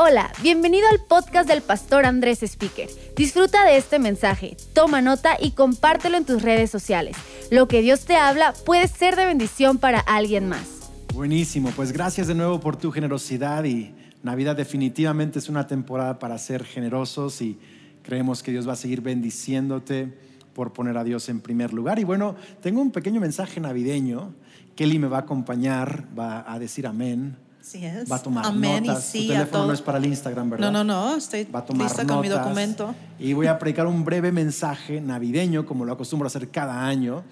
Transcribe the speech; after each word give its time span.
Hola, 0.00 0.30
bienvenido 0.44 0.86
al 0.92 1.00
podcast 1.00 1.48
del 1.48 1.60
pastor 1.60 2.06
Andrés 2.06 2.44
Speaker. 2.44 2.88
Disfruta 3.16 3.64
de 3.64 3.78
este 3.78 3.98
mensaje, 3.98 4.56
toma 4.72 5.02
nota 5.02 5.30
y 5.40 5.50
compártelo 5.50 6.16
en 6.16 6.24
tus 6.24 6.40
redes 6.42 6.70
sociales. 6.70 7.16
Lo 7.50 7.66
que 7.66 7.82
Dios 7.82 8.04
te 8.04 8.14
habla 8.14 8.54
puede 8.64 8.86
ser 8.86 9.16
de 9.16 9.26
bendición 9.26 9.78
para 9.78 9.98
alguien 9.98 10.48
más. 10.48 10.88
Buenísimo, 11.12 11.72
pues 11.74 11.90
gracias 11.90 12.28
de 12.28 12.36
nuevo 12.36 12.60
por 12.60 12.76
tu 12.76 12.92
generosidad 12.92 13.64
y 13.64 13.92
Navidad 14.22 14.54
definitivamente 14.54 15.40
es 15.40 15.48
una 15.48 15.66
temporada 15.66 16.20
para 16.20 16.38
ser 16.38 16.62
generosos 16.62 17.42
y 17.42 17.58
creemos 18.04 18.44
que 18.44 18.52
Dios 18.52 18.68
va 18.68 18.74
a 18.74 18.76
seguir 18.76 19.00
bendiciéndote 19.00 20.16
por 20.54 20.72
poner 20.72 20.96
a 20.96 21.02
Dios 21.02 21.28
en 21.28 21.40
primer 21.40 21.72
lugar. 21.72 21.98
Y 21.98 22.04
bueno, 22.04 22.36
tengo 22.62 22.80
un 22.80 22.92
pequeño 22.92 23.20
mensaje 23.20 23.58
navideño. 23.58 24.32
Kelly 24.76 25.00
me 25.00 25.08
va 25.08 25.16
a 25.16 25.20
acompañar, 25.22 26.04
va 26.16 26.44
a 26.48 26.56
decir 26.60 26.86
amén 26.86 27.47
Va 28.10 28.16
a 28.16 28.22
tomar 28.22 28.54
notas. 28.54 29.14
Y 29.14 29.28
teléfono 29.28 29.66
no 29.66 29.72
es 29.72 29.82
para 29.82 29.98
el 29.98 30.06
Instagram, 30.06 30.50
¿verdad? 30.50 30.72
No, 30.72 30.84
no, 30.84 31.10
no. 31.10 31.16
Estoy 31.16 31.44
va 31.44 31.60
a 31.60 31.64
tomar 31.64 31.88
lista 31.88 32.06
con 32.06 32.20
mi 32.20 32.28
documento. 32.28 32.94
Y 33.18 33.32
voy 33.32 33.46
a 33.46 33.58
predicar 33.58 33.86
un 33.86 34.04
breve 34.04 34.32
mensaje 34.32 35.00
navideño, 35.00 35.66
como 35.66 35.84
lo 35.84 35.92
acostumbro 35.92 36.26
a 36.26 36.28
hacer 36.28 36.50
cada 36.50 36.86
año. 36.86 37.24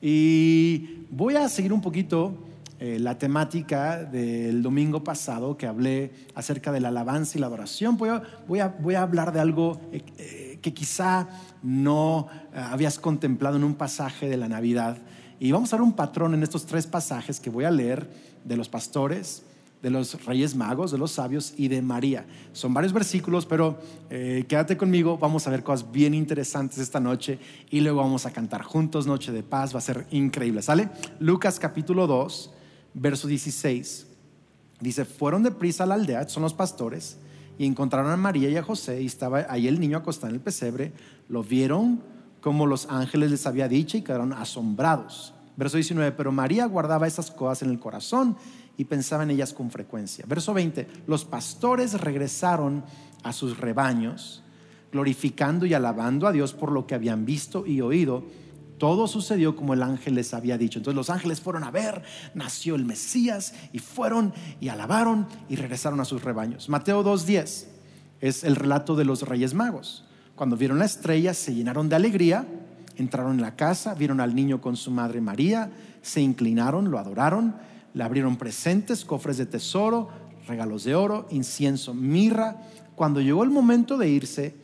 Y 0.00 1.06
voy 1.10 1.36
a 1.36 1.48
seguir 1.48 1.72
un 1.72 1.80
poquito 1.80 2.34
eh, 2.80 2.98
la 2.98 3.16
temática 3.16 4.02
del 4.02 4.60
domingo 4.60 5.04
pasado 5.04 5.56
que 5.56 5.68
hablé 5.68 6.10
acerca 6.34 6.72
de 6.72 6.80
la 6.80 6.88
alabanza 6.88 7.38
y 7.38 7.40
la 7.40 7.46
adoración. 7.46 7.96
Voy 7.96 8.08
a, 8.08 8.22
voy 8.48 8.58
a, 8.58 8.68
voy 8.68 8.96
a 8.96 9.02
hablar 9.02 9.32
de 9.32 9.38
algo 9.38 9.80
eh, 9.92 10.02
eh, 10.18 10.58
que 10.60 10.74
quizá 10.74 11.28
no 11.62 12.26
habías 12.54 12.98
contemplado 12.98 13.56
en 13.56 13.62
un 13.62 13.74
pasaje 13.74 14.28
de 14.28 14.36
la 14.36 14.48
Navidad. 14.48 14.98
Y 15.38 15.52
vamos 15.52 15.72
a 15.72 15.76
ver 15.76 15.82
un 15.82 15.92
patrón 15.92 16.34
en 16.34 16.42
estos 16.42 16.66
tres 16.66 16.88
pasajes 16.88 17.38
que 17.38 17.50
voy 17.50 17.64
a 17.64 17.70
leer 17.70 18.08
de 18.44 18.56
los 18.56 18.68
pastores, 18.68 19.44
de 19.82 19.90
los 19.90 20.24
reyes 20.24 20.54
magos, 20.54 20.92
de 20.92 20.98
los 20.98 21.10
sabios 21.10 21.54
y 21.56 21.66
de 21.66 21.82
María. 21.82 22.24
Son 22.52 22.72
varios 22.72 22.92
versículos, 22.92 23.46
pero 23.46 23.78
eh, 24.10 24.44
quédate 24.48 24.76
conmigo, 24.76 25.18
vamos 25.18 25.46
a 25.46 25.50
ver 25.50 25.64
cosas 25.64 25.90
bien 25.90 26.14
interesantes 26.14 26.78
esta 26.78 27.00
noche 27.00 27.38
y 27.68 27.80
luego 27.80 28.00
vamos 28.00 28.24
a 28.24 28.30
cantar 28.30 28.62
juntos 28.62 29.06
Noche 29.06 29.32
de 29.32 29.42
Paz, 29.42 29.74
va 29.74 29.78
a 29.78 29.82
ser 29.82 30.06
increíble, 30.12 30.62
¿sale? 30.62 30.88
Lucas 31.18 31.58
capítulo 31.58 32.06
2, 32.06 32.52
verso 32.94 33.26
16. 33.26 34.06
Dice, 34.80 35.04
fueron 35.04 35.42
de 35.42 35.50
prisa 35.50 35.82
a 35.82 35.86
la 35.86 35.94
aldea, 35.94 36.28
son 36.28 36.44
los 36.44 36.54
pastores, 36.54 37.18
y 37.58 37.66
encontraron 37.66 38.10
a 38.10 38.16
María 38.16 38.48
y 38.48 38.56
a 38.56 38.62
José, 38.62 39.02
y 39.02 39.06
estaba 39.06 39.46
ahí 39.48 39.66
el 39.66 39.80
niño 39.80 39.98
acostado 39.98 40.28
en 40.28 40.36
el 40.36 40.40
pesebre, 40.40 40.92
lo 41.28 41.42
vieron 41.42 42.00
como 42.40 42.66
los 42.66 42.86
ángeles 42.88 43.30
les 43.30 43.46
había 43.46 43.68
dicho 43.68 43.96
y 43.96 44.02
quedaron 44.02 44.32
asombrados. 44.32 45.34
Verso 45.56 45.76
19, 45.76 46.12
pero 46.12 46.32
María 46.32 46.66
guardaba 46.66 47.06
esas 47.06 47.30
cosas 47.30 47.62
en 47.62 47.70
el 47.70 47.78
corazón 47.78 48.36
y 48.76 48.84
pensaba 48.84 49.22
en 49.22 49.30
ellas 49.30 49.52
con 49.52 49.70
frecuencia. 49.70 50.24
Verso 50.26 50.54
20, 50.54 50.86
los 51.06 51.24
pastores 51.24 52.00
regresaron 52.00 52.84
a 53.22 53.32
sus 53.32 53.58
rebaños, 53.58 54.42
glorificando 54.90 55.66
y 55.66 55.74
alabando 55.74 56.26
a 56.26 56.32
Dios 56.32 56.52
por 56.52 56.72
lo 56.72 56.86
que 56.86 56.94
habían 56.94 57.24
visto 57.24 57.66
y 57.66 57.80
oído. 57.80 58.24
Todo 58.78 59.06
sucedió 59.06 59.54
como 59.54 59.74
el 59.74 59.82
ángel 59.82 60.14
les 60.14 60.34
había 60.34 60.58
dicho. 60.58 60.78
Entonces 60.78 60.96
los 60.96 61.10
ángeles 61.10 61.40
fueron 61.40 61.64
a 61.64 61.70
ver, 61.70 62.02
nació 62.34 62.74
el 62.74 62.84
Mesías 62.84 63.54
y 63.72 63.78
fueron 63.78 64.34
y 64.60 64.68
alabaron 64.68 65.26
y 65.48 65.56
regresaron 65.56 66.00
a 66.00 66.04
sus 66.04 66.24
rebaños. 66.24 66.68
Mateo 66.68 67.04
2.10 67.04 67.66
es 68.20 68.44
el 68.44 68.56
relato 68.56 68.96
de 68.96 69.04
los 69.04 69.22
reyes 69.22 69.54
magos. 69.54 70.04
Cuando 70.34 70.56
vieron 70.56 70.78
la 70.78 70.86
estrella 70.86 71.34
se 71.34 71.54
llenaron 71.54 71.88
de 71.88 71.96
alegría, 71.96 72.46
entraron 72.96 73.34
en 73.34 73.42
la 73.42 73.54
casa, 73.54 73.94
vieron 73.94 74.20
al 74.20 74.34
niño 74.34 74.60
con 74.60 74.76
su 74.76 74.90
madre 74.90 75.20
María, 75.20 75.70
se 76.02 76.20
inclinaron, 76.20 76.90
lo 76.90 76.98
adoraron 76.98 77.54
le 77.94 78.04
abrieron 78.04 78.36
presentes, 78.36 79.04
cofres 79.04 79.36
de 79.36 79.46
tesoro, 79.46 80.08
regalos 80.46 80.84
de 80.84 80.94
oro, 80.94 81.26
incienso, 81.30 81.94
mirra. 81.94 82.56
Cuando 82.94 83.20
llegó 83.20 83.44
el 83.44 83.50
momento 83.50 83.98
de 83.98 84.08
irse, 84.08 84.54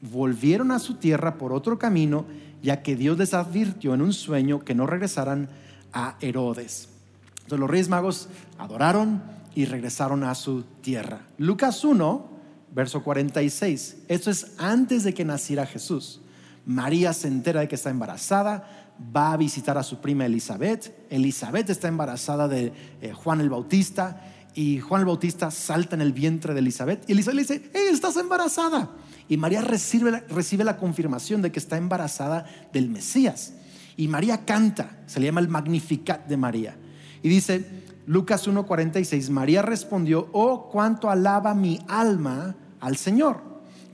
volvieron 0.00 0.70
a 0.70 0.78
su 0.78 0.94
tierra 0.94 1.34
por 1.36 1.52
otro 1.52 1.78
camino, 1.78 2.24
ya 2.62 2.82
que 2.82 2.96
Dios 2.96 3.18
les 3.18 3.34
advirtió 3.34 3.94
en 3.94 4.02
un 4.02 4.12
sueño 4.12 4.64
que 4.64 4.74
no 4.74 4.86
regresaran 4.86 5.48
a 5.92 6.16
Herodes. 6.20 6.88
Entonces 7.34 7.60
los 7.60 7.70
reyes 7.70 7.88
magos 7.88 8.28
adoraron 8.58 9.22
y 9.54 9.64
regresaron 9.64 10.24
a 10.24 10.34
su 10.34 10.62
tierra. 10.82 11.20
Lucas 11.38 11.84
1, 11.84 12.28
verso 12.74 13.02
46. 13.02 13.96
Esto 14.08 14.30
es 14.30 14.52
antes 14.58 15.04
de 15.04 15.14
que 15.14 15.24
naciera 15.24 15.66
Jesús. 15.66 16.20
María 16.66 17.14
se 17.14 17.28
entera 17.28 17.60
de 17.60 17.68
que 17.68 17.76
está 17.76 17.88
embarazada, 17.88 18.77
va 19.14 19.32
a 19.32 19.36
visitar 19.36 19.78
a 19.78 19.82
su 19.82 20.00
prima 20.00 20.26
Elizabeth. 20.26 20.92
Elizabeth 21.10 21.70
está 21.70 21.88
embarazada 21.88 22.48
de 22.48 22.72
eh, 23.00 23.12
Juan 23.12 23.40
el 23.40 23.50
Bautista 23.50 24.22
y 24.54 24.80
Juan 24.80 25.00
el 25.00 25.06
Bautista 25.06 25.50
salta 25.50 25.94
en 25.94 26.02
el 26.02 26.12
vientre 26.12 26.52
de 26.54 26.60
Elizabeth 26.60 27.08
y 27.08 27.12
Elizabeth 27.12 27.36
le 27.36 27.42
dice, 27.42 27.70
hey, 27.74 27.88
estás 27.92 28.16
embarazada. 28.16 28.90
Y 29.28 29.36
María 29.36 29.60
recibe, 29.60 30.24
recibe 30.28 30.64
la 30.64 30.76
confirmación 30.76 31.42
de 31.42 31.52
que 31.52 31.58
está 31.58 31.76
embarazada 31.76 32.46
del 32.72 32.88
Mesías. 32.88 33.54
Y 33.96 34.08
María 34.08 34.44
canta, 34.44 34.98
se 35.06 35.20
le 35.20 35.26
llama 35.26 35.40
el 35.40 35.48
Magnificat 35.48 36.26
de 36.26 36.36
María. 36.36 36.76
Y 37.22 37.28
dice, 37.28 37.84
Lucas 38.06 38.48
1:46, 38.48 39.30
María 39.30 39.62
respondió, 39.62 40.28
oh, 40.32 40.68
cuánto 40.70 41.10
alaba 41.10 41.54
mi 41.54 41.80
alma 41.88 42.56
al 42.80 42.96
Señor, 42.96 43.42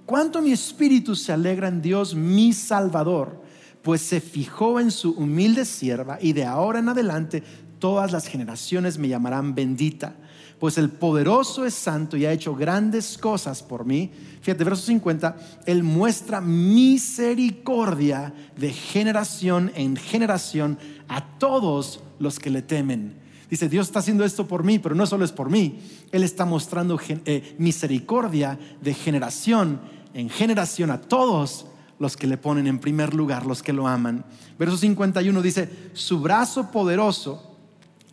cuánto 0.07 0.41
mi 0.41 0.53
espíritu 0.53 1.17
se 1.17 1.33
alegra 1.33 1.69
en 1.69 1.83
Dios 1.83 2.15
mi 2.15 2.53
Salvador 2.53 3.44
pues 3.85 4.01
se 4.01 4.21
fijó 4.21 4.81
en 4.81 4.91
su 4.91 5.13
humilde 5.13 5.65
sierva 5.67 6.19
y 6.21 6.33
de 6.33 6.47
ahora 6.47 6.81
en 6.81 6.89
adelante 6.89 7.45
todas 7.79 8.11
las 8.13 8.27
generaciones 8.27 8.97
me 8.97 9.09
llamarán 9.09 9.55
bendita, 9.55 10.17
pues 10.59 10.79
el 10.79 10.89
poderoso 10.89 11.67
es 11.67 11.75
santo 11.75 12.17
y 12.17 12.25
ha 12.25 12.33
hecho 12.33 12.57
grandes 12.57 13.19
cosas 13.19 13.63
por 13.63 13.85
mí. 13.85 14.11
Fíjate, 14.41 14.65
verso 14.65 14.87
50, 14.87 15.37
Él 15.67 15.83
muestra 15.83 16.41
misericordia 16.41 18.33
de 18.57 18.73
generación 18.73 19.71
en 19.75 19.97
generación 19.97 20.79
a 21.07 21.39
todos 21.39 22.01
los 22.19 22.39
que 22.39 22.49
le 22.49 22.63
temen. 22.63 23.23
Dice, 23.51 23.69
Dios 23.69 23.89
está 23.89 23.99
haciendo 23.99 24.25
esto 24.25 24.49
por 24.49 24.65
mí, 24.65 24.79
pero 24.79 24.95
no 24.95 25.07
solo 25.07 25.27
es 25.27 25.33
por 25.33 25.51
mí. 25.51 25.81
Él 26.11 26.23
está 26.23 26.47
mostrando 26.47 26.99
eh, 27.07 27.55
misericordia 27.59 28.59
de 28.81 28.95
generación 28.95 29.79
en 30.15 30.31
generación 30.31 30.91
a 30.91 31.03
todos 31.03 31.67
los 31.99 32.17
que 32.17 32.27
le 32.27 32.37
ponen 32.37 32.67
en 32.67 32.79
primer 32.79 33.15
lugar, 33.15 33.47
los 33.47 33.63
que 33.63 33.73
lo 33.73 33.87
aman. 33.87 34.25
Verso 34.59 34.77
51 34.77 35.43
dice, 35.43 35.69
su 35.93 36.21
brazo 36.21 36.71
poderoso 36.71 37.57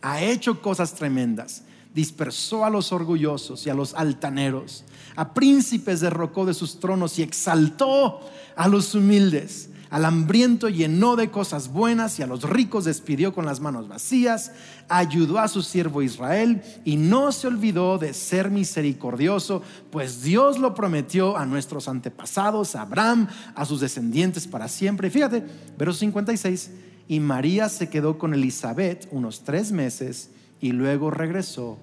ha 0.00 0.22
hecho 0.22 0.60
cosas 0.60 0.94
tremendas, 0.94 1.64
dispersó 1.94 2.64
a 2.64 2.70
los 2.70 2.92
orgullosos 2.92 3.66
y 3.66 3.70
a 3.70 3.74
los 3.74 3.94
altaneros, 3.94 4.84
a 5.16 5.34
príncipes 5.34 6.00
derrocó 6.00 6.46
de 6.46 6.54
sus 6.54 6.80
tronos 6.80 7.18
y 7.18 7.22
exaltó 7.22 8.20
a 8.56 8.68
los 8.68 8.94
humildes. 8.94 9.68
Al 9.90 10.06
hambriento 10.06 10.70
llenó 10.70 11.16
de 11.16 11.30
cosas 11.30 11.70
buenas 11.70 12.18
y 12.18 12.22
a 12.22 12.26
los 12.26 12.44
ricos 12.44 12.86
despidió 12.86 13.34
con 13.34 13.44
las 13.44 13.60
manos 13.60 13.88
vacías. 13.88 14.52
Ayudó 14.88 15.38
a 15.38 15.48
su 15.48 15.60
siervo 15.60 16.00
Israel 16.00 16.62
y 16.82 16.96
no 16.96 17.30
se 17.30 17.46
olvidó 17.46 17.98
de 17.98 18.14
ser 18.14 18.50
misericordioso, 18.50 19.60
pues 19.90 20.22
Dios 20.22 20.58
lo 20.58 20.72
prometió 20.72 21.36
a 21.36 21.44
nuestros 21.44 21.88
antepasados, 21.88 22.74
a 22.74 22.82
Abraham, 22.82 23.28
a 23.54 23.66
sus 23.66 23.80
descendientes 23.80 24.46
para 24.46 24.66
siempre. 24.66 25.10
fíjate, 25.10 25.44
verso 25.76 25.98
56. 26.00 26.70
Y 27.06 27.20
María 27.20 27.68
se 27.68 27.90
quedó 27.90 28.16
con 28.16 28.32
Elizabeth 28.32 29.06
unos 29.10 29.44
tres 29.44 29.72
meses 29.72 30.30
y 30.62 30.72
luego 30.72 31.10
regresó 31.10 31.76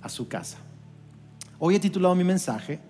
a 0.00 0.08
su 0.08 0.28
casa. 0.28 0.56
Hoy 1.58 1.74
he 1.74 1.80
titulado 1.80 2.14
mi 2.14 2.24
mensaje 2.24 2.80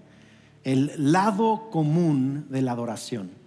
El 0.62 1.12
lado 1.12 1.70
común 1.70 2.46
de 2.50 2.62
la 2.62 2.72
adoración 2.72 3.40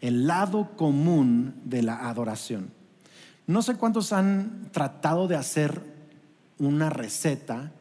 el 0.00 0.26
lado 0.26 0.70
común 0.76 1.54
de 1.64 1.82
la 1.82 2.08
adoración. 2.08 2.70
No 3.46 3.62
sé 3.62 3.74
cuántos 3.74 4.12
han 4.12 4.68
tratado 4.72 5.26
de 5.26 5.36
hacer 5.36 5.82
una 6.58 6.90
receta 6.90 7.72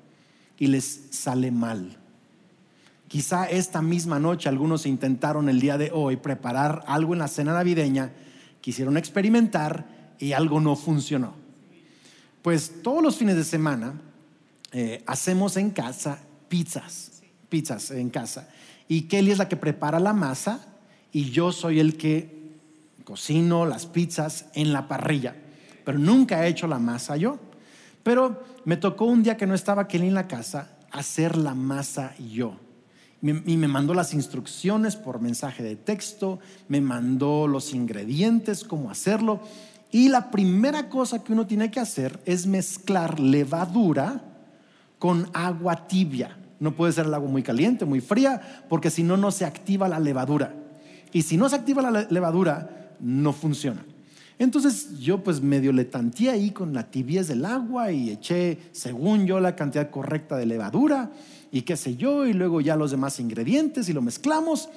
y 0.57 0.67
les 0.67 1.07
sale 1.11 1.51
mal. 1.51 1.97
Quizá 3.07 3.45
esta 3.45 3.81
misma 3.81 4.19
noche 4.19 4.49
algunos 4.49 4.85
intentaron 4.85 5.49
el 5.49 5.59
día 5.59 5.77
de 5.77 5.91
hoy 5.93 6.17
preparar 6.17 6.83
algo 6.87 7.13
en 7.13 7.19
la 7.19 7.27
cena 7.27 7.53
navideña, 7.53 8.11
quisieron 8.61 8.97
experimentar 8.97 9.85
y 10.19 10.33
algo 10.33 10.59
no 10.59 10.75
funcionó. 10.75 11.46
Pues 12.47 12.81
todos 12.81 13.03
los 13.03 13.17
fines 13.17 13.35
de 13.35 13.43
semana 13.43 13.99
eh, 14.71 15.03
hacemos 15.05 15.57
en 15.57 15.69
casa 15.69 16.19
pizzas, 16.47 17.21
pizzas 17.49 17.91
en 17.91 18.09
casa. 18.09 18.47
Y 18.87 19.01
Kelly 19.09 19.31
es 19.31 19.37
la 19.37 19.49
que 19.49 19.57
prepara 19.57 19.99
la 19.99 20.13
masa 20.13 20.65
y 21.11 21.29
yo 21.31 21.51
soy 21.51 21.81
el 21.81 21.97
que 21.97 22.53
cocino 23.03 23.65
las 23.65 23.85
pizzas 23.85 24.45
en 24.53 24.71
la 24.71 24.87
parrilla, 24.87 25.35
pero 25.83 25.99
nunca 25.99 26.45
he 26.45 26.47
hecho 26.47 26.67
la 26.67 26.79
masa 26.79 27.17
yo. 27.17 27.37
Pero 28.01 28.41
me 28.63 28.77
tocó 28.77 29.03
un 29.03 29.23
día 29.23 29.35
que 29.35 29.45
no 29.45 29.53
estaba 29.53 29.89
Kelly 29.89 30.07
en 30.07 30.13
la 30.13 30.29
casa 30.29 30.77
hacer 30.89 31.35
la 31.35 31.53
masa 31.53 32.15
yo. 32.17 32.55
Y 33.21 33.57
me 33.57 33.67
mandó 33.67 33.93
las 33.93 34.13
instrucciones 34.13 34.95
por 34.95 35.19
mensaje 35.19 35.63
de 35.63 35.75
texto, 35.75 36.39
me 36.69 36.79
mandó 36.79 37.45
los 37.45 37.73
ingredientes, 37.73 38.63
cómo 38.63 38.89
hacerlo. 38.89 39.41
Y 39.91 40.09
la 40.09 40.31
primera 40.31 40.89
cosa 40.89 41.23
que 41.23 41.33
uno 41.33 41.47
tiene 41.47 41.71
que 41.71 41.79
hacer 41.79 42.19
es 42.25 42.45
mezclar 42.45 43.19
levadura 43.19 44.21
con 44.99 45.29
agua 45.33 45.87
tibia. 45.87 46.37
No 46.59 46.75
puede 46.75 46.91
ser 46.91 47.05
el 47.05 47.13
agua 47.13 47.29
muy 47.29 47.43
caliente, 47.43 47.85
muy 47.85 48.01
fría, 48.01 48.65
porque 48.67 48.89
si 48.89 49.03
no, 49.03 49.15
no 49.15 49.31
se 49.31 49.45
activa 49.45 49.87
la 49.87 49.99
levadura. 49.99 50.53
Y 51.13 51.21
si 51.21 51.37
no 51.37 51.47
se 51.47 51.55
activa 51.55 51.81
la 51.81 52.07
levadura, 52.09 52.95
no 52.99 53.31
funciona. 53.31 53.85
Entonces 54.39 54.99
yo 54.99 55.23
pues 55.23 55.41
medio 55.41 55.71
le 55.71 55.85
tanteé 55.85 56.29
ahí 56.29 56.51
con 56.51 56.73
la 56.73 56.83
tibieza 56.83 57.33
del 57.33 57.45
agua 57.45 57.91
y 57.91 58.11
eché, 58.11 58.59
según 58.71 59.25
yo, 59.25 59.39
la 59.39 59.55
cantidad 59.55 59.89
correcta 59.89 60.37
de 60.37 60.45
levadura 60.45 61.11
y 61.51 61.61
qué 61.61 61.75
sé 61.75 61.95
yo, 61.95 62.27
y 62.27 62.33
luego 62.33 62.61
ya 62.61 62.75
los 62.75 62.91
demás 62.91 63.19
ingredientes 63.19 63.89
y 63.89 63.93
lo 63.93 64.01
mezclamos. 64.01 64.69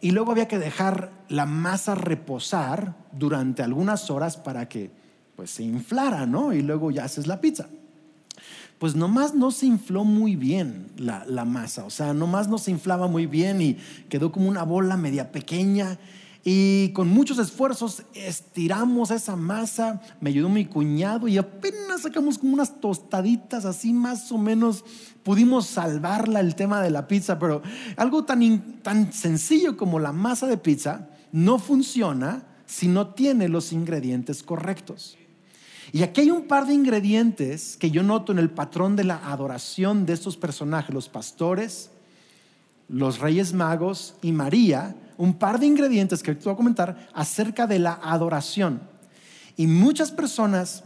Y 0.00 0.12
luego 0.12 0.32
había 0.32 0.48
que 0.48 0.58
dejar 0.58 1.10
la 1.28 1.46
masa 1.46 1.94
reposar 1.94 2.94
durante 3.12 3.62
algunas 3.62 4.10
horas 4.10 4.36
para 4.36 4.68
que 4.68 4.90
pues 5.36 5.50
se 5.50 5.62
inflara, 5.62 6.26
¿no? 6.26 6.52
Y 6.52 6.62
luego 6.62 6.90
ya 6.90 7.04
haces 7.04 7.26
la 7.26 7.40
pizza. 7.40 7.68
Pues 8.78 8.94
nomás 8.94 9.34
no 9.34 9.50
se 9.50 9.66
infló 9.66 10.04
muy 10.04 10.36
bien 10.36 10.86
la, 10.96 11.24
la 11.26 11.44
masa, 11.44 11.84
o 11.84 11.90
sea, 11.90 12.14
nomás 12.14 12.48
no 12.48 12.58
se 12.58 12.70
inflaba 12.70 13.08
muy 13.08 13.26
bien 13.26 13.60
y 13.60 13.76
quedó 14.08 14.30
como 14.30 14.48
una 14.48 14.62
bola 14.62 14.96
media 14.96 15.32
pequeña 15.32 15.98
y 16.44 16.90
con 16.90 17.08
muchos 17.08 17.38
esfuerzos 17.38 18.04
estiramos 18.14 19.10
esa 19.10 19.36
masa. 19.36 20.00
Me 20.20 20.30
ayudó 20.30 20.48
mi 20.48 20.64
cuñado 20.64 21.28
y 21.28 21.36
apenas 21.36 22.02
sacamos 22.02 22.38
como 22.38 22.54
unas 22.54 22.80
tostaditas 22.80 23.64
así 23.64 23.92
más 23.92 24.30
o 24.32 24.38
menos. 24.38 24.84
Pudimos 25.22 25.66
salvarla 25.66 26.40
el 26.40 26.54
tema 26.54 26.80
de 26.80 26.90
la 26.90 27.08
pizza, 27.08 27.38
pero 27.38 27.62
algo 27.96 28.24
tan, 28.24 28.80
tan 28.82 29.12
sencillo 29.12 29.76
como 29.76 29.98
la 29.98 30.12
masa 30.12 30.46
de 30.46 30.56
pizza 30.56 31.08
no 31.32 31.58
funciona 31.58 32.44
si 32.66 32.88
no 32.88 33.08
tiene 33.08 33.48
los 33.48 33.72
ingredientes 33.72 34.42
correctos. 34.42 35.18
Y 35.92 36.02
aquí 36.02 36.20
hay 36.20 36.30
un 36.30 36.46
par 36.46 36.66
de 36.66 36.74
ingredientes 36.74 37.76
que 37.78 37.90
yo 37.90 38.02
noto 38.02 38.32
en 38.32 38.38
el 38.38 38.50
patrón 38.50 38.94
de 38.94 39.04
la 39.04 39.30
adoración 39.30 40.04
de 40.06 40.12
estos 40.12 40.36
personajes, 40.36 40.94
los 40.94 41.08
pastores, 41.08 41.90
los 42.88 43.18
reyes 43.20 43.54
magos 43.54 44.14
y 44.22 44.32
María, 44.32 44.96
un 45.18 45.34
par 45.34 45.60
de 45.60 45.66
ingredientes 45.66 46.22
que 46.22 46.34
te 46.34 46.44
voy 46.44 46.54
a 46.54 46.56
comentar 46.56 47.08
acerca 47.12 47.66
de 47.66 47.78
la 47.78 48.00
adoración. 48.02 48.80
Y 49.56 49.66
muchas 49.66 50.12
personas 50.12 50.84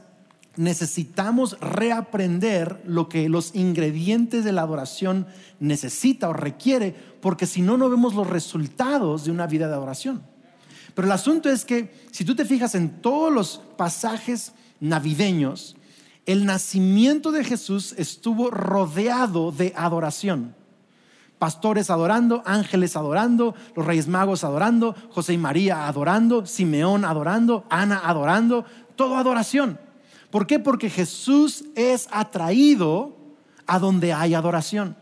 necesitamos 0.56 1.58
reaprender 1.60 2.82
lo 2.86 3.08
que 3.08 3.28
los 3.28 3.54
ingredientes 3.54 4.44
de 4.44 4.52
la 4.52 4.62
adoración 4.62 5.26
necesita 5.60 6.28
o 6.28 6.32
requiere, 6.32 6.94
porque 7.20 7.46
si 7.46 7.62
no, 7.62 7.76
no 7.76 7.88
vemos 7.88 8.14
los 8.14 8.28
resultados 8.28 9.24
de 9.24 9.30
una 9.30 9.46
vida 9.46 9.68
de 9.68 9.74
adoración. 9.74 10.22
Pero 10.94 11.06
el 11.06 11.12
asunto 11.12 11.48
es 11.48 11.64
que 11.64 11.94
si 12.10 12.24
tú 12.24 12.34
te 12.34 12.44
fijas 12.44 12.74
en 12.74 13.00
todos 13.00 13.32
los 13.32 13.60
pasajes 13.76 14.52
navideños, 14.80 15.76
el 16.24 16.46
nacimiento 16.46 17.32
de 17.32 17.44
Jesús 17.44 17.94
estuvo 17.98 18.50
rodeado 18.50 19.52
de 19.52 19.72
adoración 19.76 20.54
pastores 21.42 21.90
adorando, 21.90 22.40
ángeles 22.46 22.94
adorando, 22.94 23.56
los 23.74 23.84
reyes 23.84 24.06
magos 24.06 24.44
adorando, 24.44 24.94
José 25.10 25.32
y 25.32 25.38
María 25.38 25.88
adorando, 25.88 26.46
Simeón 26.46 27.04
adorando, 27.04 27.64
Ana 27.68 28.00
adorando, 28.04 28.64
todo 28.94 29.16
adoración. 29.16 29.76
¿Por 30.30 30.46
qué? 30.46 30.60
Porque 30.60 30.88
Jesús 30.88 31.64
es 31.74 32.06
atraído 32.12 33.16
a 33.66 33.80
donde 33.80 34.12
hay 34.12 34.34
adoración. 34.34 34.94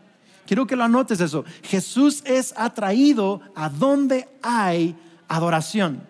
Quiero 0.47 0.65
que 0.65 0.75
lo 0.75 0.83
anotes 0.83 1.21
eso. 1.21 1.45
Jesús 1.61 2.23
es 2.25 2.55
atraído 2.57 3.41
a 3.53 3.69
donde 3.69 4.27
hay 4.41 4.95
adoración. 5.27 6.01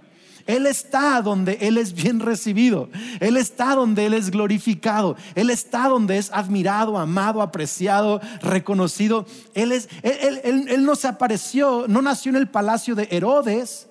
Él 0.45 0.65
está 0.65 1.21
donde 1.21 1.57
Él 1.61 1.77
es 1.77 1.93
bien 1.93 2.19
recibido. 2.19 2.89
Él 3.19 3.37
está 3.37 3.75
donde 3.75 4.05
Él 4.05 4.13
es 4.13 4.31
glorificado. 4.31 5.15
Él 5.35 5.49
está 5.49 5.87
donde 5.87 6.17
es 6.17 6.31
admirado, 6.31 6.97
amado, 6.97 7.41
apreciado, 7.41 8.21
reconocido. 8.41 9.25
Él, 9.53 9.71
es, 9.71 9.89
él, 10.03 10.85
no 10.85 10.95
se 10.95 11.07
apareció, 11.07 11.85
no 11.87 12.01
nació 12.01 12.31
en 12.31 12.37
el 12.37 12.49
palacio 12.49 12.95
de 12.95 13.07
Herodes, 13.11 13.87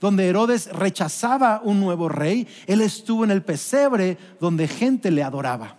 donde 0.00 0.28
Herodes 0.28 0.72
rechazaba 0.72 1.60
un 1.62 1.80
nuevo 1.80 2.08
rey. 2.08 2.46
Él 2.66 2.80
estuvo 2.80 3.24
en 3.24 3.30
el 3.30 3.42
pesebre 3.42 4.16
donde 4.40 4.68
gente 4.68 5.10
le 5.10 5.22
adoraba. 5.22 5.76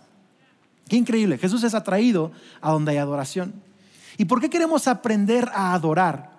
Qué 0.88 0.96
increíble. 0.96 1.38
Jesús 1.38 1.64
es 1.64 1.74
atraído 1.74 2.32
a 2.60 2.70
donde 2.72 2.92
hay 2.92 2.98
adoración. 2.98 3.54
¿Y 4.18 4.24
por 4.26 4.40
qué 4.40 4.50
queremos 4.50 4.86
aprender 4.86 5.48
a 5.54 5.74
adorar? 5.74 6.32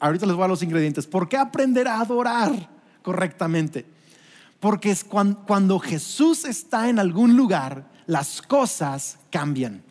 ahorita 0.00 0.26
les 0.26 0.34
voy 0.34 0.44
a 0.44 0.48
los 0.48 0.62
ingredientes. 0.62 1.06
¿Por 1.06 1.28
qué 1.28 1.36
aprender 1.36 1.86
a 1.86 2.00
adorar? 2.00 2.50
Correctamente. 3.02 3.86
Porque 4.60 4.90
es 4.90 5.04
cuando, 5.04 5.78
Jesús 5.78 6.44
está 6.44 6.88
en 6.88 6.98
algún 6.98 7.36
lugar, 7.36 7.90
las 8.06 8.42
cosas 8.42 9.18
cambian. 9.30 9.82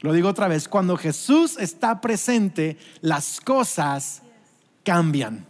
Lo 0.00 0.12
digo 0.12 0.28
otra 0.28 0.46
vez, 0.46 0.68
cuando 0.68 0.96
Jesús 0.96 1.56
está 1.58 2.00
presente, 2.00 2.76
las 3.00 3.40
cosas 3.40 4.22
cambian. 4.84 5.46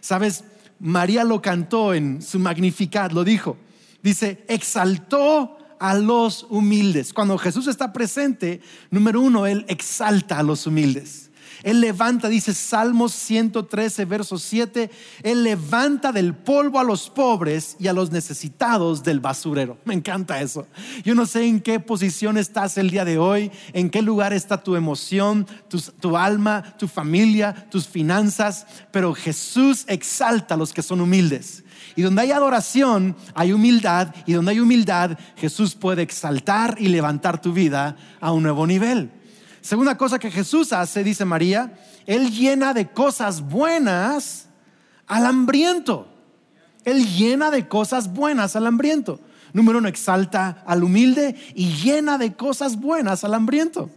Sabes, 0.00 0.44
María 0.80 1.22
lo 1.22 1.40
cantó 1.40 1.94
en 1.94 2.20
su 2.22 2.38
Magnificat, 2.40 3.12
lo 3.12 3.22
dijo. 3.22 3.56
Dice, 4.02 4.44
exaltó 4.48 5.58
a 5.78 5.94
los 5.94 6.44
humildes. 6.50 7.12
Cuando 7.12 7.38
Jesús 7.38 7.68
está 7.68 7.92
presente, 7.92 8.60
número 8.90 9.20
uno, 9.20 9.46
Él 9.46 9.64
exalta 9.68 10.38
a 10.38 10.42
los 10.42 10.66
humildes. 10.66 11.27
Él 11.62 11.80
levanta, 11.80 12.28
dice 12.28 12.54
Salmos 12.54 13.12
113, 13.12 14.04
verso 14.04 14.38
7, 14.38 14.90
Él 15.22 15.44
levanta 15.44 16.12
del 16.12 16.34
polvo 16.34 16.78
a 16.78 16.84
los 16.84 17.10
pobres 17.10 17.76
y 17.78 17.88
a 17.88 17.92
los 17.92 18.10
necesitados 18.10 19.02
del 19.02 19.20
basurero. 19.20 19.78
Me 19.84 19.94
encanta 19.94 20.40
eso. 20.40 20.66
Yo 21.04 21.14
no 21.14 21.26
sé 21.26 21.46
en 21.46 21.60
qué 21.60 21.80
posición 21.80 22.38
estás 22.38 22.78
el 22.78 22.90
día 22.90 23.04
de 23.04 23.18
hoy, 23.18 23.50
en 23.72 23.90
qué 23.90 24.02
lugar 24.02 24.32
está 24.32 24.62
tu 24.62 24.76
emoción, 24.76 25.46
tu, 25.68 25.80
tu 25.80 26.16
alma, 26.16 26.76
tu 26.78 26.88
familia, 26.88 27.66
tus 27.70 27.86
finanzas, 27.86 28.66
pero 28.90 29.14
Jesús 29.14 29.84
exalta 29.88 30.54
a 30.54 30.58
los 30.58 30.72
que 30.72 30.82
son 30.82 31.00
humildes. 31.00 31.64
Y 31.96 32.02
donde 32.02 32.22
hay 32.22 32.32
adoración, 32.32 33.16
hay 33.34 33.52
humildad. 33.52 34.14
Y 34.26 34.32
donde 34.32 34.52
hay 34.52 34.60
humildad, 34.60 35.18
Jesús 35.36 35.74
puede 35.74 36.02
exaltar 36.02 36.76
y 36.78 36.88
levantar 36.88 37.40
tu 37.40 37.52
vida 37.52 37.96
a 38.20 38.32
un 38.32 38.44
nuevo 38.44 38.66
nivel. 38.66 39.10
Segunda 39.60 39.96
cosa 39.96 40.18
que 40.18 40.30
Jesús 40.30 40.72
hace, 40.72 41.04
dice 41.04 41.24
María, 41.24 41.78
Él 42.06 42.30
llena 42.30 42.74
de 42.74 42.88
cosas 42.88 43.40
buenas 43.40 44.46
al 45.06 45.26
hambriento. 45.26 46.08
Él 46.84 47.06
llena 47.06 47.50
de 47.50 47.68
cosas 47.68 48.12
buenas 48.12 48.56
al 48.56 48.66
hambriento. 48.66 49.20
Número 49.52 49.78
uno, 49.78 49.88
exalta 49.88 50.62
al 50.66 50.84
humilde 50.84 51.34
y 51.54 51.72
llena 51.72 52.18
de 52.18 52.34
cosas 52.34 52.76
buenas 52.76 53.24
al 53.24 53.34
hambriento. 53.34 53.90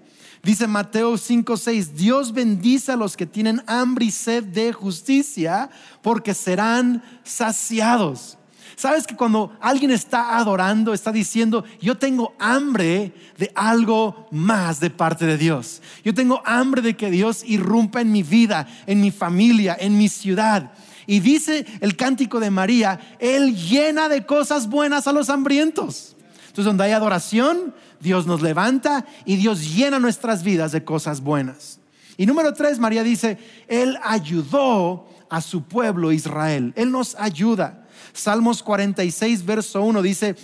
Dice 0.44 0.66
Mateo 0.66 1.18
5:6, 1.18 1.94
Dios 1.94 2.34
bendice 2.34 2.92
a 2.92 2.96
los 2.96 3.16
que 3.16 3.28
tienen 3.28 3.62
hambre 3.68 4.06
y 4.06 4.12
sed 4.12 4.44
de 4.46 4.74
justicia, 4.74 5.70
porque 6.02 6.34
serán 6.34 7.04
saciados. 7.24 8.38
Sabes 8.76 9.06
que 9.06 9.16
cuando 9.16 9.56
alguien 9.60 9.92
está 9.92 10.38
adorando, 10.38 10.94
está 10.94 11.12
diciendo, 11.12 11.64
yo 11.80 11.98
tengo 11.98 12.34
hambre 12.40 13.14
de 13.38 13.52
algo 13.56 14.28
más 14.32 14.80
de 14.80 14.90
parte 14.90 15.26
de 15.26 15.38
Dios. 15.38 15.82
Yo 16.04 16.14
tengo 16.14 16.42
hambre 16.46 16.82
de 16.82 16.96
que 16.96 17.12
Dios 17.12 17.44
irrumpa 17.46 18.02
en 18.02 18.12
mi 18.12 18.24
vida, 18.24 18.68
en 18.88 19.02
mi 19.02 19.12
familia, 19.12 19.78
en 19.80 19.98
mi 19.98 20.10
ciudad. 20.10 20.72
Y 21.08 21.20
dice 21.20 21.66
el 21.82 21.96
cántico 21.96 22.40
de 22.40 22.52
María, 22.52 23.18
Él 23.20 23.56
llena 23.56 24.10
de 24.10 24.26
cosas 24.26 24.70
buenas 24.70 25.08
a 25.08 25.14
los 25.14 25.30
hambrientos. 25.30 26.16
Entonces, 26.42 26.66
donde 26.66 26.84
hay 26.84 26.92
adoración, 26.92 27.74
Dios 28.00 28.26
nos 28.26 28.42
levanta 28.42 29.06
y 29.26 29.38
Dios 29.38 29.76
llena 29.76 30.00
nuestras 30.00 30.44
vidas 30.44 30.72
de 30.72 30.84
cosas 30.84 31.22
buenas. 31.22 31.80
Y 32.18 32.26
número 32.26 32.54
tres, 32.54 32.78
María 32.78 33.04
dice, 33.04 33.38
Él 33.68 33.98
ayudó 34.04 35.08
a 35.30 35.42
su 35.42 35.64
pueblo 35.64 36.12
Israel. 36.12 36.74
Él 36.76 36.92
nos 36.92 37.16
ayuda. 37.16 37.81
Salmos 38.14 38.64
46, 38.64 39.46
verso 39.46 39.82
1 39.82 40.02
dice, 40.02 40.36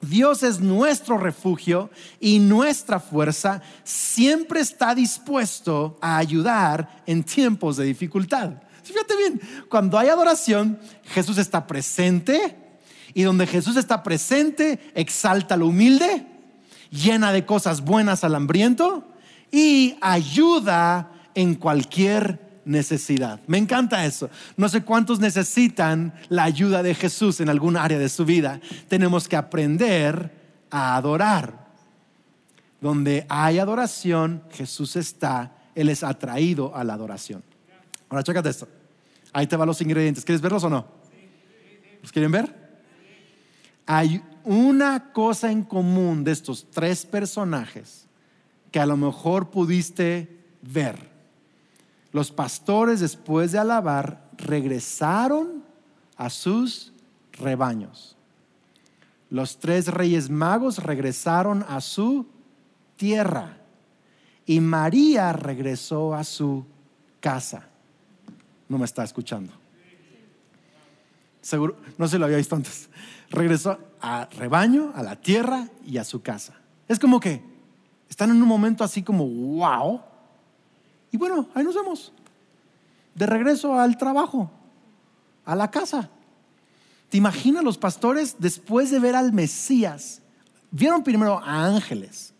Dios 0.00 0.42
es 0.42 0.60
nuestro 0.60 1.18
refugio 1.18 1.90
y 2.20 2.38
nuestra 2.38 3.00
fuerza, 3.00 3.60
siempre 3.84 4.60
está 4.60 4.94
dispuesto 4.94 5.98
a 6.00 6.16
ayudar 6.16 7.02
en 7.06 7.22
tiempos 7.22 7.76
de 7.76 7.84
dificultad. 7.84 8.52
Fíjate 8.82 9.16
bien, 9.16 9.40
cuando 9.68 9.98
hay 9.98 10.08
adoración, 10.08 10.78
Jesús 11.04 11.38
está 11.38 11.66
presente 11.66 12.56
y 13.12 13.22
donde 13.22 13.46
Jesús 13.46 13.76
está 13.76 14.02
presente, 14.02 14.92
exalta 14.94 15.56
lo 15.56 15.66
humilde, 15.66 16.26
llena 16.90 17.32
de 17.32 17.44
cosas 17.44 17.82
buenas 17.82 18.24
al 18.24 18.34
hambriento 18.34 19.06
y 19.52 19.96
ayuda 20.00 21.12
en 21.34 21.54
cualquier 21.54 22.49
necesidad. 22.70 23.40
Me 23.46 23.58
encanta 23.58 24.06
eso. 24.06 24.30
No 24.56 24.68
sé 24.68 24.82
cuántos 24.82 25.18
necesitan 25.18 26.14
la 26.28 26.44
ayuda 26.44 26.82
de 26.82 26.94
Jesús 26.94 27.40
en 27.40 27.48
algún 27.48 27.76
área 27.76 27.98
de 27.98 28.08
su 28.08 28.24
vida. 28.24 28.60
Tenemos 28.88 29.28
que 29.28 29.36
aprender 29.36 30.30
a 30.70 30.96
adorar. 30.96 31.68
Donde 32.80 33.26
hay 33.28 33.58
adoración, 33.58 34.42
Jesús 34.52 34.96
está. 34.96 35.52
Él 35.74 35.88
es 35.88 36.02
atraído 36.02 36.74
a 36.74 36.84
la 36.84 36.94
adoración. 36.94 37.42
Ahora, 38.08 38.22
chécate 38.22 38.48
esto. 38.48 38.68
Ahí 39.32 39.46
te 39.46 39.56
van 39.56 39.66
los 39.66 39.80
ingredientes. 39.82 40.24
¿Quieres 40.24 40.40
verlos 40.40 40.64
o 40.64 40.70
no? 40.70 40.86
¿Los 42.00 42.12
quieren 42.12 42.30
ver? 42.30 42.54
Hay 43.84 44.22
una 44.44 45.12
cosa 45.12 45.50
en 45.50 45.64
común 45.64 46.22
de 46.24 46.32
estos 46.32 46.70
tres 46.70 47.04
personajes 47.04 48.06
que 48.70 48.78
a 48.78 48.86
lo 48.86 48.96
mejor 48.96 49.50
pudiste 49.50 50.38
ver. 50.62 51.09
Los 52.12 52.32
pastores 52.32 53.00
después 53.00 53.52
de 53.52 53.58
alabar 53.58 54.28
regresaron 54.36 55.64
a 56.16 56.28
sus 56.30 56.92
rebaños. 57.32 58.16
Los 59.30 59.58
tres 59.58 59.86
reyes 59.86 60.28
magos 60.28 60.78
regresaron 60.78 61.64
a 61.68 61.80
su 61.80 62.26
tierra 62.96 63.58
y 64.44 64.60
María 64.60 65.32
regresó 65.32 66.14
a 66.14 66.24
su 66.24 66.66
casa. 67.20 67.68
No 68.68 68.78
me 68.78 68.84
está 68.84 69.04
escuchando. 69.04 69.52
Seguro, 71.40 71.76
no 71.96 72.08
se 72.08 72.18
lo 72.18 72.26
había 72.26 72.36
visto 72.36 72.56
antes. 72.56 72.90
Regresó 73.30 73.78
a 74.00 74.28
rebaño, 74.36 74.92
a 74.94 75.02
la 75.02 75.16
tierra 75.16 75.68
y 75.86 75.98
a 75.98 76.04
su 76.04 76.22
casa. 76.22 76.54
Es 76.88 76.98
como 76.98 77.20
que 77.20 77.42
están 78.08 78.30
en 78.30 78.42
un 78.42 78.48
momento 78.48 78.82
así 78.82 79.02
como, 79.02 79.26
wow. 79.26 80.00
Y 81.12 81.16
bueno, 81.16 81.48
ahí 81.54 81.64
nos 81.64 81.74
vemos. 81.74 82.12
De 83.14 83.26
regreso 83.26 83.78
al 83.78 83.96
trabajo, 83.98 84.50
a 85.44 85.54
la 85.54 85.70
casa. 85.70 86.10
¿Te 87.08 87.16
imaginas 87.16 87.64
los 87.64 87.76
pastores 87.76 88.36
después 88.38 88.90
de 88.90 89.00
ver 89.00 89.16
al 89.16 89.32
Mesías? 89.32 90.22
Vieron 90.70 91.02
primero 91.02 91.38
a 91.38 91.66
ángeles. 91.66 92.32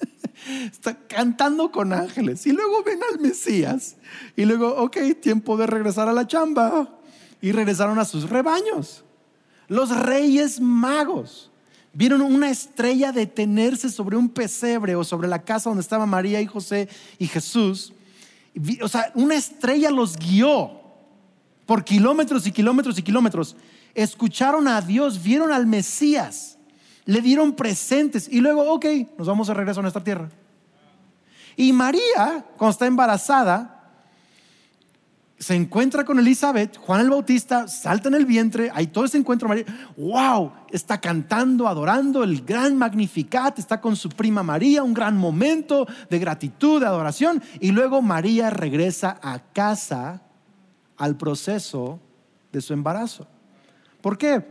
Está 0.70 0.94
cantando 0.94 1.72
con 1.72 1.92
ángeles. 1.92 2.46
Y 2.46 2.52
luego 2.52 2.82
ven 2.84 3.00
al 3.10 3.20
Mesías. 3.20 3.96
Y 4.36 4.44
luego, 4.44 4.76
ok, 4.76 4.98
tiempo 5.20 5.56
de 5.56 5.66
regresar 5.66 6.08
a 6.08 6.12
la 6.12 6.26
chamba. 6.26 6.88
Y 7.40 7.52
regresaron 7.52 7.98
a 7.98 8.04
sus 8.04 8.28
rebaños. 8.28 9.04
Los 9.68 9.96
reyes 9.96 10.60
magos 10.60 11.50
vieron 11.92 12.20
una 12.20 12.50
estrella 12.50 13.12
detenerse 13.12 13.88
sobre 13.88 14.16
un 14.16 14.28
pesebre 14.28 14.94
o 14.94 15.04
sobre 15.04 15.28
la 15.28 15.42
casa 15.42 15.70
donde 15.70 15.82
estaban 15.82 16.08
María 16.08 16.40
y 16.40 16.46
José 16.46 16.88
y 17.18 17.26
Jesús. 17.26 17.92
O 18.82 18.88
sea, 18.88 19.12
una 19.14 19.36
estrella 19.36 19.90
los 19.90 20.16
guió 20.16 20.72
por 21.66 21.84
kilómetros 21.84 22.46
y 22.46 22.52
kilómetros 22.52 22.98
y 22.98 23.02
kilómetros. 23.02 23.56
Escucharon 23.94 24.68
a 24.68 24.80
Dios, 24.80 25.22
vieron 25.22 25.52
al 25.52 25.66
Mesías, 25.66 26.58
le 27.04 27.20
dieron 27.20 27.52
presentes 27.52 28.28
y 28.30 28.40
luego, 28.40 28.72
ok, 28.72 28.86
nos 29.18 29.26
vamos 29.26 29.48
a 29.50 29.54
regreso 29.54 29.80
a 29.80 29.82
nuestra 29.82 30.02
tierra. 30.02 30.28
Y 31.56 31.72
María, 31.72 32.46
cuando 32.56 32.70
está 32.70 32.86
embarazada, 32.86 33.77
se 35.38 35.54
encuentra 35.54 36.04
con 36.04 36.18
Elizabeth, 36.18 36.76
Juan 36.78 37.00
el 37.00 37.10
Bautista 37.10 37.68
salta 37.68 38.08
en 38.08 38.14
el 38.14 38.26
vientre, 38.26 38.70
hay 38.74 38.88
todo 38.88 39.04
ese 39.04 39.18
encuentro, 39.18 39.48
María, 39.48 39.64
wow, 39.96 40.52
está 40.70 41.00
cantando, 41.00 41.68
adorando 41.68 42.24
el 42.24 42.44
gran 42.44 42.76
Magnificat, 42.76 43.58
está 43.58 43.80
con 43.80 43.94
su 43.94 44.08
prima 44.08 44.42
María, 44.42 44.82
un 44.82 44.94
gran 44.94 45.16
momento 45.16 45.86
de 46.10 46.18
gratitud, 46.18 46.80
de 46.80 46.86
adoración, 46.86 47.40
y 47.60 47.70
luego 47.70 48.02
María 48.02 48.50
regresa 48.50 49.20
a 49.22 49.38
casa 49.38 50.22
al 50.96 51.16
proceso 51.16 52.00
de 52.50 52.60
su 52.60 52.72
embarazo. 52.72 53.28
¿Por 54.00 54.18
qué? 54.18 54.44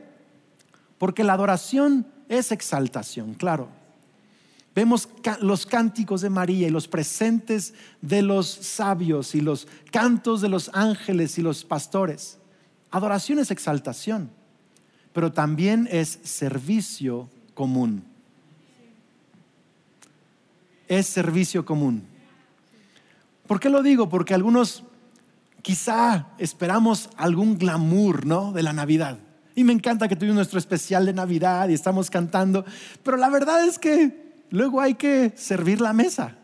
Porque 0.98 1.26
la 1.26 1.34
adoración 1.34 2.08
es 2.30 2.54
exaltación, 2.54 3.34
claro. 3.34 3.77
Vemos 4.78 5.10
los 5.42 5.66
cánticos 5.66 6.22
de 6.22 6.30
María 6.30 6.68
y 6.68 6.70
los 6.70 6.88
presentes 6.88 7.74
de 8.00 8.22
los 8.22 8.48
sabios 8.48 9.34
y 9.34 9.42
los 9.42 9.68
cantos 9.92 10.40
de 10.40 10.50
los 10.50 10.70
ángeles 10.72 11.40
y 11.40 11.42
los 11.42 11.66
pastores. 11.66 12.38
Adoración 12.92 13.40
es 13.40 13.50
exaltación, 13.50 14.30
pero 15.14 15.34
también 15.34 15.90
es 15.92 16.20
servicio 16.22 17.28
común. 17.56 18.04
Es 20.88 21.08
servicio 21.08 21.66
común. 21.66 22.04
¿Por 23.48 23.60
qué 23.60 23.72
lo 23.72 23.82
digo? 23.82 24.10
Porque 24.10 24.36
algunos 24.36 24.84
quizá 25.64 26.28
esperamos 26.38 27.10
algún 27.18 27.58
glamour, 27.58 28.28
¿no? 28.28 28.52
De 28.52 28.62
la 28.62 28.74
Navidad. 28.74 29.18
Y 29.56 29.64
me 29.64 29.74
encanta 29.74 30.08
que 30.08 30.16
tuvimos 30.16 30.36
nuestro 30.36 30.60
especial 30.60 31.08
de 31.08 31.14
Navidad 31.14 31.68
y 31.68 31.74
estamos 31.74 32.12
cantando, 32.12 32.64
pero 33.02 33.18
la 33.18 33.30
verdad 33.32 33.66
es 33.66 33.80
que 33.80 34.27
Luego 34.50 34.82
hay 34.82 34.96
que 34.96 35.34
servir 35.36 35.82
la 35.82 35.94
mesa. 35.94 36.36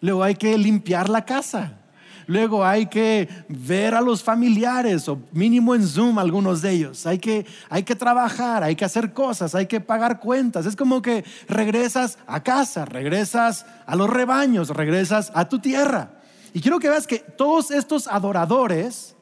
Luego 0.00 0.22
hay 0.22 0.34
que 0.34 0.56
limpiar 0.56 1.08
la 1.08 1.24
casa. 1.24 1.80
Luego 2.28 2.64
hay 2.64 2.86
que 2.86 3.28
ver 3.48 3.94
a 3.94 4.00
los 4.00 4.22
familiares 4.22 5.08
o 5.08 5.20
mínimo 5.30 5.76
en 5.76 5.86
Zoom 5.86 6.18
algunos 6.18 6.60
de 6.60 6.72
ellos. 6.72 7.06
Hay 7.06 7.18
que, 7.18 7.46
hay 7.70 7.84
que 7.84 7.94
trabajar, 7.94 8.64
hay 8.64 8.74
que 8.74 8.84
hacer 8.84 9.12
cosas, 9.12 9.54
hay 9.54 9.66
que 9.66 9.80
pagar 9.80 10.18
cuentas. 10.18 10.66
Es 10.66 10.74
como 10.74 11.00
que 11.02 11.24
regresas 11.48 12.18
a 12.26 12.42
casa, 12.42 12.84
regresas 12.84 13.64
a 13.86 13.94
los 13.94 14.10
rebaños, 14.10 14.70
regresas 14.70 15.30
a 15.34 15.48
tu 15.48 15.60
tierra. 15.60 16.10
Y 16.52 16.60
quiero 16.60 16.80
que 16.80 16.88
veas 16.88 17.06
que 17.06 17.20
todos 17.20 17.70
estos 17.70 18.08
adoradores 18.08 19.14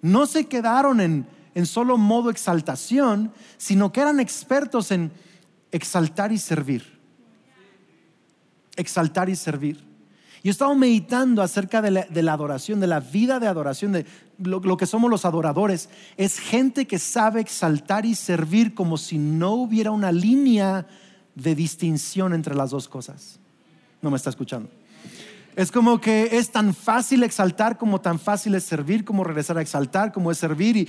no 0.00 0.26
se 0.26 0.46
quedaron 0.46 1.00
en, 1.00 1.26
en 1.54 1.66
solo 1.66 1.98
modo 1.98 2.30
exaltación, 2.30 3.30
sino 3.58 3.92
que 3.92 4.00
eran 4.00 4.20
expertos 4.20 4.90
en 4.90 5.12
exaltar 5.70 6.32
y 6.32 6.38
servir 6.38 6.97
exaltar 8.78 9.28
y 9.28 9.36
servir. 9.36 9.86
Yo 10.42 10.50
estaba 10.50 10.74
meditando 10.74 11.42
acerca 11.42 11.82
de 11.82 11.90
la, 11.90 12.32
adoración, 12.32 12.80
de 12.80 12.86
la 12.86 13.00
vida 13.00 13.40
de 13.40 13.48
adoración, 13.48 13.92
de 13.92 14.06
lo, 14.38 14.76
que 14.76 14.86
somos 14.86 15.10
los 15.10 15.24
adoradores. 15.24 15.88
Es 16.16 16.38
gente 16.38 16.86
que 16.86 16.98
sabe 16.98 17.40
exaltar 17.40 18.06
y 18.06 18.14
servir 18.14 18.74
como 18.74 18.96
si 18.96 19.18
no 19.18 19.54
hubiera 19.54 19.90
una 19.90 20.12
línea 20.12 20.86
de 21.34 21.54
distinción 21.54 22.32
entre 22.32 22.54
las 22.54 22.70
dos 22.70 22.88
cosas. 22.88 23.40
No 24.00 24.10
me 24.10 24.16
está 24.16 24.30
escuchando. 24.30 24.70
Es 25.58 25.72
como 25.72 26.00
que 26.00 26.38
es 26.38 26.52
tan 26.52 26.72
fácil 26.72 27.24
exaltar 27.24 27.78
como 27.78 28.00
tan 28.00 28.20
fácil 28.20 28.54
es 28.54 28.62
servir, 28.62 29.04
como 29.04 29.24
regresar 29.24 29.58
a 29.58 29.60
exaltar, 29.60 30.12
como 30.12 30.30
es 30.30 30.38
servir. 30.38 30.76
Y 30.76 30.88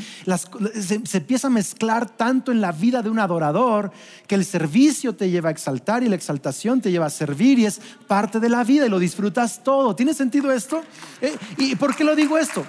se, 0.80 1.02
empieza 1.18 1.48
a 1.48 1.50
mezclar 1.50 2.08
tanto 2.08 2.52
en 2.52 2.62
la 2.62 2.72
vida 2.72 3.02
de 3.02 3.10
un 3.10 3.18
adorador 3.18 3.92
que 4.28 4.36
el 4.36 4.46
servicio 4.46 5.16
te 5.16 5.32
lleva 5.32 5.50
a 5.50 5.52
exaltar 5.52 6.04
y 6.04 6.08
la 6.08 6.14
exaltación 6.14 6.82
te 6.82 6.92
lleva 6.92 7.08
a 7.08 7.10
servir 7.10 7.58
y 7.58 7.66
es 7.66 7.82
parte 8.08 8.40
de 8.40 8.48
la 8.48 8.64
vida 8.64 8.86
y 8.86 8.90
lo 8.90 9.00
disfrutas 9.00 9.64
todo. 9.64 9.96
¿Tiene 9.96 10.14
sentido 10.14 10.52
esto? 10.52 10.84
Eh, 11.20 11.36
¿Y 11.58 11.76
por 11.76 11.96
qué 11.96 12.04
lo 12.04 12.16
digo 12.16 12.38
esto? 12.38 12.64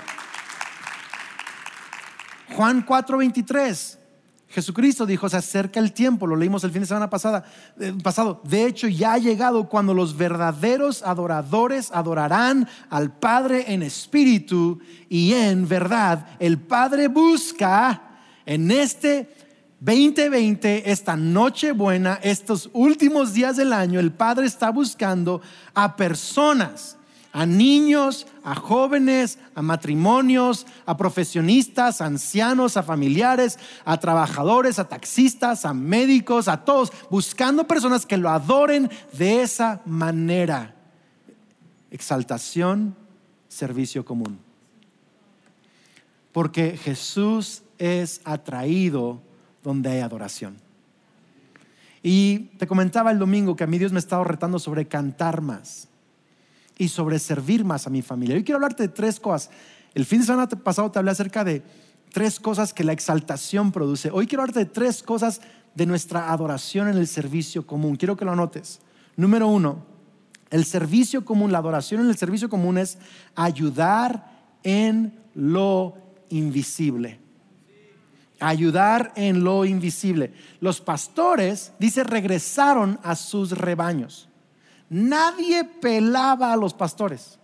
Juan 2.57 2.83
4:23. 2.87 4.00
Jesucristo 4.51 5.07
dijo, 5.07 5.29
se 5.29 5.37
acerca 5.37 5.79
el 5.79 5.93
tiempo, 5.93 6.27
lo 6.27 6.35
leímos 6.35 6.65
el 6.65 6.73
fin 6.73 6.81
de 6.81 6.87
semana 6.87 7.09
eh, 7.79 7.95
pasado. 8.03 8.41
De 8.45 8.67
hecho, 8.67 8.89
ya 8.89 9.13
ha 9.13 9.19
llegado 9.19 9.69
cuando 9.69 9.95
los 9.95 10.17
verdaderos 10.17 11.05
adoradores 11.05 11.91
adorarán 11.93 12.69
al 12.89 13.13
Padre 13.17 13.73
en 13.73 13.85
espíritu 13.85 14.81
y 15.09 15.35
en 15.35 15.69
verdad. 15.69 16.27
El 16.41 16.59
Padre 16.59 17.07
busca 17.07 18.19
en 18.45 18.73
este 18.73 19.33
2020, 19.79 20.91
esta 20.91 21.17
noche 21.17 21.71
buena, 21.71 22.19
estos 22.21 22.71
últimos 22.73 23.33
días 23.33 23.57
del 23.57 23.73
año, 23.73 24.01
el 24.01 24.11
Padre 24.11 24.47
está 24.47 24.71
buscando 24.71 25.41
a 25.75 25.95
personas 25.95 26.99
a 27.33 27.47
niños, 27.47 28.27
a 28.43 28.55
jóvenes, 28.55 29.39
a 29.55 29.63
matrimonios, 29.63 30.67
a 30.85 30.97
profesionistas, 30.97 32.01
a 32.01 32.07
ancianos, 32.07 32.77
a 32.77 32.83
familiares, 32.83 33.59
a 33.85 33.99
trabajadores, 33.99 34.79
a 34.79 34.89
taxistas, 34.89 35.65
a 35.65 35.73
médicos, 35.73 36.49
a 36.49 36.65
todos, 36.65 36.93
buscando 37.09 37.67
personas 37.67 38.05
que 38.05 38.17
lo 38.17 38.31
adoren 38.31 38.91
de 39.13 39.43
esa 39.43 39.81
manera. 39.87 40.75
Exaltación, 41.91 42.97
servicio 43.49 44.05
común. 44.05 44.39
Porque 46.33 46.77
Jesús 46.77 47.63
es 47.79 48.21
atraído 48.25 49.21
donde 49.63 49.91
hay 49.91 50.01
adoración. 50.01 50.57
Y 52.03 52.51
te 52.59 52.67
comentaba 52.67 53.11
el 53.11 53.19
domingo 53.19 53.57
que 53.57 53.65
a 53.65 53.67
mí 53.67 53.79
Dios 53.79 53.93
me 53.93 53.99
estaba 53.99 54.25
retando 54.25 54.59
sobre 54.59 54.89
cantar 54.89 55.43
más 55.43 55.90
y 56.81 56.89
sobre 56.89 57.19
servir 57.19 57.63
más 57.63 57.87
a 57.87 57.91
mi 57.91 58.01
familia. 58.01 58.39
Yo 58.39 58.43
quiero 58.43 58.57
hablarte 58.57 58.85
de 58.85 58.89
tres 58.89 59.21
cosas. 59.21 59.51
El 59.93 60.07
fin 60.07 60.21
de 60.21 60.25
semana 60.25 60.49
pasado 60.49 60.91
te 60.91 60.99
hablé 60.99 61.11
acerca 61.11 61.45
de 61.45 61.63
tres 62.11 62.41
cosas 62.41 62.73
que 62.73 62.85
la 62.85 62.95
exaltación 62.95 63.71
produce. 63.71 64.11
Hoy 64.11 64.27
quiero 64.27 64.41
hablarte 64.43 64.61
de 64.61 64.71
tres 64.71 65.03
cosas 65.03 65.43
de 65.75 65.85
nuestra 65.85 66.33
adoración 66.33 66.89
en 66.89 66.97
el 66.97 67.07
servicio 67.07 67.67
común. 67.67 67.97
Quiero 67.97 68.17
que 68.17 68.25
lo 68.25 68.33
anotes. 68.33 68.81
Número 69.15 69.47
uno, 69.47 69.85
el 70.49 70.65
servicio 70.65 71.23
común, 71.23 71.53
la 71.53 71.59
adoración 71.59 72.01
en 72.01 72.09
el 72.09 72.17
servicio 72.17 72.49
común 72.49 72.79
es 72.79 72.97
ayudar 73.35 74.49
en 74.63 75.21
lo 75.35 75.99
invisible. 76.31 77.21
Ayudar 78.41 79.13
en 79.17 79.45
lo 79.45 79.67
invisible. 79.67 80.33
Los 80.61 80.81
pastores, 80.81 81.75
dice, 81.79 82.05
regresaron 82.05 82.99
a 83.03 83.17
sus 83.17 83.53
rebaños. 83.53 84.30
Nadie 84.91 85.65
pelaba 85.65 86.53
a 86.53 86.57
los 86.57 86.75
pastores. 86.75 87.39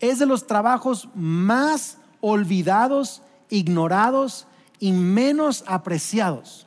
Es 0.00 0.18
de 0.18 0.26
los 0.26 0.46
trabajos 0.46 1.08
más 1.14 1.98
olvidados, 2.20 3.22
ignorados 3.50 4.46
y 4.80 4.92
menos 4.92 5.62
apreciados. 5.66 6.66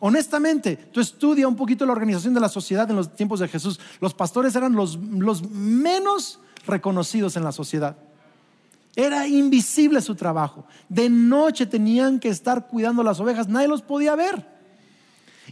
honestamente, 0.00 0.76
tú 0.76 1.00
estudia 1.00 1.48
un 1.48 1.56
poquito 1.56 1.84
la 1.84 1.90
organización 1.90 2.32
de 2.32 2.38
la 2.38 2.48
sociedad 2.48 2.88
en 2.88 2.94
los 2.94 3.14
tiempos 3.16 3.40
de 3.40 3.48
Jesús. 3.48 3.80
Los 4.00 4.14
pastores 4.14 4.54
eran 4.54 4.74
los, 4.74 4.96
los 4.96 5.50
menos 5.50 6.38
reconocidos 6.64 7.36
en 7.36 7.42
la 7.42 7.50
sociedad. 7.50 7.96
Era 8.94 9.26
invisible 9.26 10.00
su 10.00 10.14
trabajo. 10.14 10.64
De 10.88 11.10
noche 11.10 11.66
tenían 11.66 12.20
que 12.20 12.28
estar 12.28 12.68
cuidando 12.68 13.02
las 13.02 13.18
ovejas, 13.18 13.48
nadie 13.48 13.66
los 13.66 13.82
podía 13.82 14.14
ver. 14.14 14.57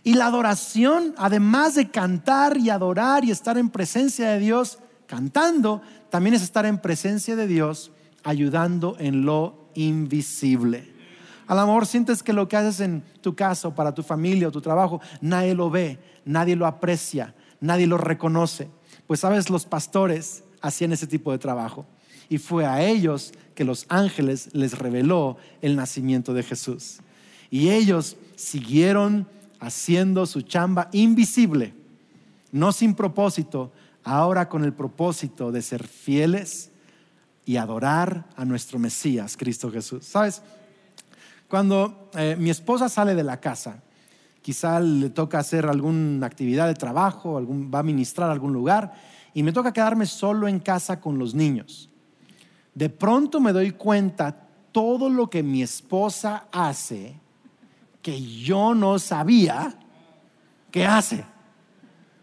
Y 0.07 0.15
la 0.15 0.27
adoración, 0.27 1.17
además 1.19 1.75
de 1.75 1.91
cantar 1.91 2.57
y 2.59 2.71
adorar 2.71 3.25
y 3.25 3.33
estar 3.33 3.59
en 3.59 3.71
presencia 3.71 4.31
de 4.31 4.39
Dios, 4.39 4.79
cantando, 5.09 5.83
también 6.11 6.35
es 6.35 6.43
estar 6.43 6.65
en 6.65 6.79
presencia 6.79 7.35
de 7.35 7.49
Dios, 7.49 7.91
ayudando 8.23 8.95
en 9.01 9.27
lo 9.27 9.69
invisible. 9.75 10.95
A 11.49 11.57
lo 11.57 11.85
sientes 11.85 12.23
que 12.23 12.33
lo 12.33 12.47
que 12.47 12.57
haces 12.57 12.79
en 12.79 13.03
tu 13.21 13.35
casa 13.35 13.67
o 13.67 13.75
para 13.75 13.93
tu 13.93 14.05
familia 14.05 14.47
o 14.47 14.53
tu 14.53 14.61
trabajo, 14.61 15.01
nadie 15.21 15.57
lo 15.57 15.71
ve, 15.71 15.99
nadie 16.25 16.55
lo 16.55 16.67
aprecia, 16.67 17.35
nadie 17.59 17.89
lo 17.89 17.99
reconoce. 17.99 18.69
Pues 19.09 19.19
sabes, 19.19 19.51
los 19.51 19.67
pastores 19.67 20.45
hacían 20.61 20.93
ese 20.93 21.09
tipo 21.09 21.33
de 21.33 21.39
trabajo. 21.39 21.85
Y 22.29 22.39
fue 22.39 22.65
a 22.65 22.81
ellos 22.81 23.33
que 23.57 23.65
los 23.65 23.87
ángeles 23.89 24.51
les 24.53 24.79
reveló 24.79 25.37
el 25.63 25.75
nacimiento 25.75 26.33
de 26.33 26.45
Jesús. 26.45 27.01
Y 27.51 27.71
ellos 27.71 28.17
siguieron 28.37 29.27
haciendo 29.61 30.27
su 30.27 30.43
chamba 30.43 30.89
invisible, 30.93 31.75
no 32.53 32.73
sin 32.73 32.95
propósito, 32.95 33.73
ahora 34.05 34.49
con 34.49 34.65
el 34.65 34.73
propósito 34.73 35.51
de 35.51 35.63
ser 35.63 35.87
fieles 35.87 36.71
y 37.45 37.57
adorar 37.57 38.25
a 38.37 38.45
nuestro 38.45 38.79
Mesías, 38.79 39.37
Cristo 39.37 39.71
Jesús. 39.71 40.05
¿Sabes? 40.05 40.43
Cuando 41.49 42.11
eh, 42.15 42.37
mi 42.39 42.51
esposa 42.51 42.89
sale 42.89 43.15
de 43.15 43.23
la 43.23 43.41
casa, 43.41 43.83
quizá 44.43 44.81
le 44.81 45.11
toca 45.11 45.39
hacer 45.39 45.67
alguna 45.67 46.27
actividad 46.27 46.67
de 46.67 46.75
trabajo, 46.75 47.41
va 47.73 47.81
a 47.81 47.83
ministrar 47.83 48.29
a 48.31 48.33
algún 48.33 48.53
lugar, 48.53 48.95
y 49.35 49.43
me 49.43 49.53
toca 49.53 49.73
quedarme 49.73 50.07
solo 50.07 50.49
en 50.49 50.61
casa 50.61 51.01
con 51.01 51.19
los 51.19 51.35
niños. 51.35 51.91
De 52.75 52.89
pronto 52.89 53.41
me 53.41 53.53
doy 53.53 53.73
cuenta 53.73 54.49
todo 54.73 55.09
lo 55.09 55.29
que 55.29 55.43
mi 55.43 55.63
esposa 55.63 56.47
hace 56.53 57.19
que 58.07 58.23
yo 58.23 58.73
no 58.73 59.01
sabía 59.01 59.75
que 60.71 60.87
hace. 60.87 61.25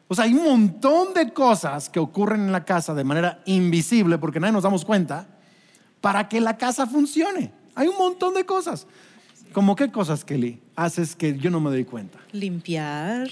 O 0.08 0.16
sea, 0.16 0.24
hay 0.24 0.34
un 0.34 0.46
montón 0.46 1.14
de 1.14 1.34
cosas 1.34 1.90
que 1.90 2.00
ocurren 2.00 2.40
en 2.40 2.54
la 2.54 2.64
casa 2.64 2.94
de 2.94 3.04
manera 3.04 3.42
invisible 3.46 4.18
porque 4.18 4.40
nadie 4.40 4.54
nos 4.54 4.64
damos 4.64 4.86
cuenta 4.86 5.28
para 6.00 6.30
que 6.30 6.40
la 6.40 6.56
casa 6.56 6.88
funcione. 6.88 7.52
Hay 7.76 7.90
un 7.90 7.98
montón 7.98 8.34
de 8.34 8.46
cosas. 8.46 8.88
¿Cómo 9.52 9.76
qué 9.76 9.92
cosas, 9.92 10.24
Kelly, 10.24 10.62
haces 10.78 11.18
que 11.18 11.38
yo 11.38 11.50
no 11.50 11.60
me 11.60 11.70
doy 11.70 11.84
cuenta? 11.84 12.18
Limpiar 12.32 13.28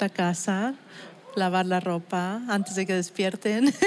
la 0.00 0.08
casa, 0.08 0.76
lavar 1.34 1.66
la 1.66 1.80
ropa 1.80 2.40
antes 2.48 2.74
de 2.76 2.86
que 2.86 2.94
despierten. 2.94 3.70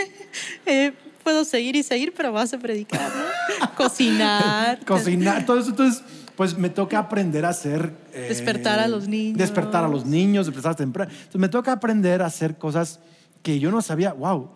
Eh, 0.68 0.94
puedo 1.24 1.44
seguir 1.44 1.76
y 1.76 1.82
seguir, 1.82 2.14
pero 2.16 2.32
vas 2.32 2.54
a 2.54 2.60
predicar, 2.60 3.12
Cocinar. 3.78 4.86
Cocinar, 4.86 5.44
todo 5.44 5.60
eso. 5.60 5.72
Entonces, 5.72 6.04
pues 6.40 6.58
me 6.58 6.70
toca 6.70 7.00
aprender 7.00 7.44
a 7.44 7.50
hacer... 7.50 7.94
Eh, 8.14 8.28
despertar 8.30 8.80
a 8.80 8.88
los 8.88 9.10
niños. 9.10 9.38
Despertar 9.38 9.84
a 9.84 9.90
los 9.90 10.06
niños, 10.06 10.46
despertar 10.46 10.74
temprano. 10.74 11.12
Entonces 11.12 11.42
me 11.42 11.50
toca 11.50 11.74
aprender 11.74 12.22
a 12.22 12.28
hacer 12.28 12.58
cosas 12.58 13.02
que 13.44 13.60
yo 13.60 13.72
no 13.72 13.82
sabía, 13.82 14.14
wow, 14.14 14.50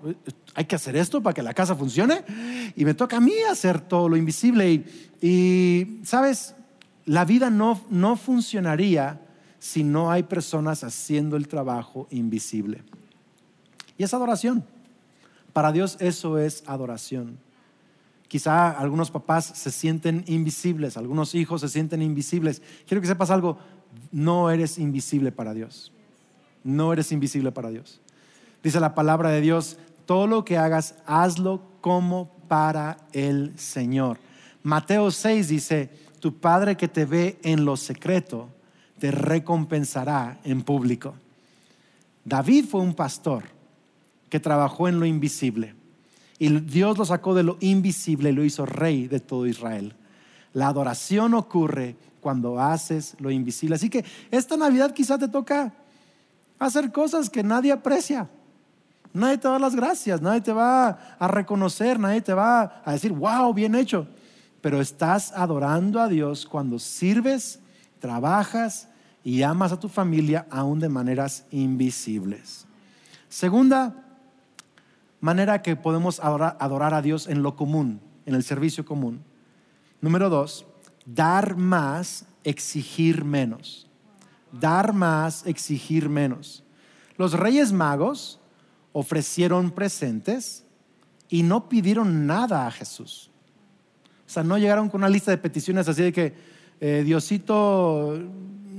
hay 0.56 0.64
que 0.64 0.78
hacer 0.78 0.96
esto 0.96 1.22
para 1.22 1.34
que 1.34 1.44
la 1.44 1.54
casa 1.54 1.76
funcione. 1.76 2.24
Y 2.78 2.86
me 2.86 2.94
toca 2.94 3.18
a 3.18 3.20
mí 3.20 3.34
hacer 3.52 3.82
todo 3.82 4.08
lo 4.08 4.16
invisible. 4.16 4.72
Y, 4.72 4.86
y 5.22 6.00
¿sabes? 6.06 6.56
La 7.06 7.26
vida 7.26 7.50
no, 7.50 7.82
no 7.90 8.16
funcionaría 8.16 9.20
si 9.60 9.84
no 9.84 10.10
hay 10.10 10.24
personas 10.24 10.86
haciendo 10.86 11.36
el 11.36 11.50
trabajo 11.50 12.08
invisible. 12.12 12.82
Y 13.98 14.06
es 14.06 14.14
adoración. 14.14 14.64
Para 15.52 15.74
Dios 15.74 15.98
eso 16.00 16.38
es 16.38 16.64
adoración. 16.66 17.40
Quizá 18.34 18.72
algunos 18.72 19.12
papás 19.12 19.46
se 19.46 19.70
sienten 19.70 20.24
invisibles, 20.26 20.98
algunos 20.98 21.36
hijos 21.36 21.62
se 21.62 21.70
sienten 21.70 22.02
invisibles. 22.02 22.64
Quiero 22.88 23.00
que 23.00 23.06
sepas 23.06 23.30
algo, 23.30 23.60
no 24.12 24.50
eres 24.50 24.80
invisible 24.80 25.32
para 25.32 25.54
Dios. 25.54 25.92
No 26.64 26.92
eres 26.92 27.12
invisible 27.12 27.52
para 27.52 27.70
Dios. 27.70 28.02
Dice 28.64 28.80
la 28.80 28.96
palabra 28.96 29.30
de 29.30 29.40
Dios, 29.40 29.78
todo 30.08 30.26
lo 30.26 30.46
que 30.46 30.58
hagas, 30.58 30.96
hazlo 31.06 31.62
como 31.80 32.32
para 32.48 32.98
el 33.12 33.54
Señor. 33.56 34.18
Mateo 34.64 35.12
6 35.12 35.48
dice, 35.48 35.92
tu 36.20 36.40
Padre 36.40 36.76
que 36.76 36.88
te 36.88 37.06
ve 37.06 37.38
en 37.44 37.66
lo 37.66 37.78
secreto, 37.78 38.50
te 38.98 39.12
recompensará 39.12 40.40
en 40.44 40.64
público. 40.64 41.14
David 42.26 42.66
fue 42.66 42.82
un 42.82 42.96
pastor 42.96 43.44
que 44.28 44.40
trabajó 44.40 44.88
en 44.88 45.00
lo 45.00 45.06
invisible. 45.06 45.76
Y 46.44 46.50
Dios 46.60 46.98
lo 46.98 47.06
sacó 47.06 47.34
de 47.34 47.44
lo 47.44 47.58
invisible 47.60 48.30
y 48.30 48.34
lo 48.34 48.44
hizo 48.44 48.66
rey 48.66 49.08
de 49.08 49.20
todo 49.20 49.48
Israel. 49.48 49.96
La 50.54 50.68
adoración 50.68 51.34
ocurre 51.34 51.96
cuando 52.20 52.60
haces 52.60 53.16
lo 53.20 53.32
invisible. 53.32 53.76
Así 53.76 53.90
que 53.90 54.04
esta 54.32 54.58
Navidad 54.58 54.94
quizá 54.94 55.18
te 55.18 55.28
toca 55.28 55.74
hacer 56.60 56.92
cosas 56.92 57.30
que 57.30 57.44
nadie 57.44 57.72
aprecia. 57.72 58.30
Nadie 59.14 59.38
te 59.38 59.48
va 59.48 59.56
a 59.56 59.60
dar 59.60 59.62
las 59.62 59.76
gracias, 59.76 60.22
nadie 60.22 60.42
te 60.42 60.52
va 60.52 61.16
a 61.20 61.28
reconocer, 61.28 62.00
nadie 62.00 62.22
te 62.22 62.34
va 62.34 62.82
a 62.84 62.92
decir, 62.92 63.12
wow, 63.12 63.54
bien 63.54 63.76
hecho 63.76 64.08
pero 64.64 64.80
estás 64.80 65.34
adorando 65.34 66.00
a 66.00 66.08
Dios 66.08 66.46
cuando 66.46 66.80
sirves, 66.80 67.60
trabajas 68.00 68.88
y 69.22 69.42
amas 69.42 69.74
a 69.74 69.80
tu 69.80 69.90
familia 69.90 70.48
aún 70.50 70.80
de 70.80 70.88
maneras 70.88 71.44
invisibles. 71.52 72.66
Segunda 73.28 73.94
manera 75.24 75.62
que 75.62 75.78
podemos 75.78 76.20
adorar, 76.20 76.94
a 76.94 77.02
Dios 77.02 77.28
en 77.28 77.44
lo 77.44 77.56
común, 77.56 78.02
en 78.26 78.36
el 78.36 78.44
servicio 78.44 78.84
común. 78.84 79.24
Número 80.02 80.30
dos, 80.30 80.66
dar 81.06 81.56
más, 81.56 82.26
exigir 82.44 83.24
menos. 83.24 83.88
Dar 84.52 84.92
más, 84.92 85.48
exigir 85.48 86.10
menos. 86.10 86.66
Los 87.16 87.40
reyes 87.40 87.72
magos 87.72 88.42
ofrecieron 88.92 89.72
presentes 89.72 90.66
y 91.30 91.44
no 91.44 91.70
pidieron 91.70 92.28
nada 92.28 92.68
a 92.68 92.72
Jesús. 92.72 93.32
O 94.28 94.30
sea, 94.30 94.44
no 94.44 94.58
llegaron 94.58 94.90
con 94.90 95.00
una 95.00 95.10
lista 95.10 95.32
de 95.32 95.38
peticiones 95.38 95.88
así 95.88 96.04
de 96.04 96.12
que 96.12 96.34
eh, 96.82 97.02
Diosito, 97.06 98.20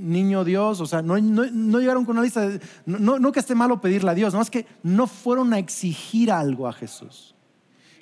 niño 0.05 0.43
Dios, 0.43 0.79
o 0.81 0.85
sea, 0.85 1.01
no, 1.01 1.17
llegaron 1.17 2.05
con 2.05 2.15
una 2.17 2.23
lista 2.23 2.47
de, 2.47 2.61
no, 2.85 3.19
no, 3.19 3.31
que 3.31 3.39
esté 3.39 3.55
malo 3.55 3.81
pedirle 3.81 4.11
a 4.11 4.13
Dios, 4.13 4.33
no 4.33 4.41
es 4.41 4.49
que 4.49 4.65
no 4.83 5.07
fueron 5.07 5.53
a 5.53 5.59
exigir 5.59 6.31
algo 6.31 6.67
a 6.67 6.73
Jesús, 6.73 7.35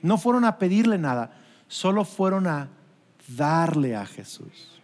no 0.02 0.18
fueron 0.18 0.46
a 0.46 0.58
pedirle 0.58 0.98
nada, 0.98 1.34
solo 1.68 2.06
fueron 2.06 2.48
a 2.48 2.70
darle 3.28 3.96
a 3.96 4.06
Jesús. 4.06 4.82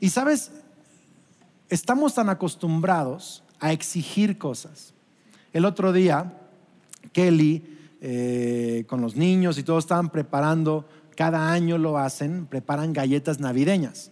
Y 0.00 0.10
sabes, 0.10 0.52
estamos 1.68 2.14
tan 2.14 2.28
acostumbrados 2.28 3.42
a 3.60 3.72
exigir 3.72 4.38
cosas. 4.38 4.92
El 5.52 5.64
otro 5.64 5.92
día, 5.92 6.38
Kelly, 7.12 7.78
eh, 8.00 8.84
con 8.86 9.00
los 9.00 9.16
niños 9.16 9.56
y 9.56 9.62
todos 9.62 9.84
estaban 9.84 10.10
preparando 10.10 10.86
cada 11.14 11.52
año 11.52 11.78
lo 11.78 11.96
hacen, 11.96 12.46
preparan 12.46 12.92
galletas 12.92 13.40
navideñas. 13.40 14.10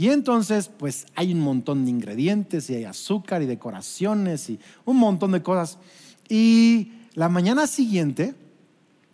Y 0.00 0.08
entonces, 0.08 0.70
pues 0.78 1.04
hay 1.14 1.34
un 1.34 1.40
montón 1.40 1.84
de 1.84 1.90
ingredientes 1.90 2.70
y 2.70 2.74
hay 2.74 2.84
azúcar 2.84 3.42
y 3.42 3.44
decoraciones 3.44 4.48
y 4.48 4.58
un 4.86 4.96
montón 4.96 5.32
de 5.32 5.42
cosas. 5.42 5.76
Y 6.26 6.92
la 7.12 7.28
mañana 7.28 7.66
siguiente, 7.66 8.34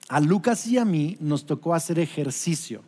a 0.09 0.21
Lucas 0.21 0.65
y 0.69 0.79
a 0.79 0.85
mí 0.85 1.17
nos 1.19 1.45
tocó 1.45 1.75
hacer 1.75 1.99
ejercicio. 1.99 2.83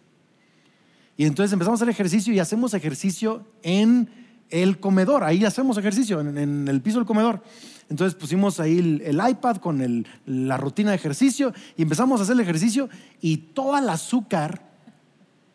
Y 1.17 1.25
entonces 1.25 1.53
empezamos 1.53 1.81
a 1.81 1.83
hacer 1.83 1.93
ejercicio 1.93 2.33
y 2.33 2.39
hacemos 2.39 2.73
ejercicio 2.73 3.45
en 3.65 4.09
el 4.51 4.79
comedor. 4.79 5.25
Ahí 5.25 5.45
hacemos 5.45 5.77
ejercicio, 5.77 6.21
en, 6.21 6.69
el 6.69 6.81
piso 6.81 6.99
del 6.99 7.07
comedor. 7.07 7.43
Entonces 7.91 8.15
pusimos 8.15 8.61
ahí 8.61 8.79
el, 8.79 9.21
iPad 9.29 9.57
con 9.57 10.07
la 10.25 10.57
rutina 10.57 10.91
de 10.91 10.97
ejercicio 10.97 11.53
y 11.77 11.83
empezamos 11.83 12.21
a 12.21 12.23
hacer 12.23 12.35
el 12.35 12.43
ejercicio 12.43 12.89
y 13.21 13.39
todo 13.39 13.77
el 13.77 13.89
azúcar 13.89 14.68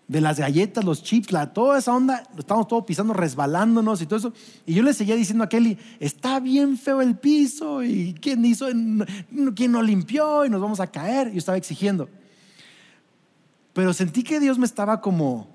de 0.07 0.21
las 0.21 0.39
galletas, 0.39 0.83
los 0.83 1.01
chips, 1.01 1.33
toda 1.53 1.79
esa 1.79 1.93
onda, 1.93 2.23
estábamos 2.37 2.67
todos 2.67 2.83
pisando, 2.85 3.13
resbalándonos 3.13 4.01
y 4.01 4.05
todo 4.05 4.19
eso. 4.19 4.33
Y 4.65 4.73
yo 4.73 4.83
le 4.83 4.93
seguía 4.93 5.15
diciendo 5.15 5.43
a 5.43 5.49
Kelly, 5.49 5.77
está 5.99 6.39
bien 6.39 6.77
feo 6.77 7.01
el 7.01 7.17
piso 7.17 7.83
y 7.83 8.13
quién 8.19 8.43
hizo, 8.45 8.67
quién 9.55 9.71
no 9.71 9.81
limpió 9.81 10.45
y 10.45 10.49
nos 10.49 10.61
vamos 10.61 10.79
a 10.79 10.87
caer. 10.87 11.31
Yo 11.31 11.37
estaba 11.37 11.57
exigiendo. 11.57 12.09
Pero 13.73 13.93
sentí 13.93 14.23
que 14.23 14.39
Dios 14.39 14.59
me 14.59 14.65
estaba 14.65 15.01
como 15.01 15.47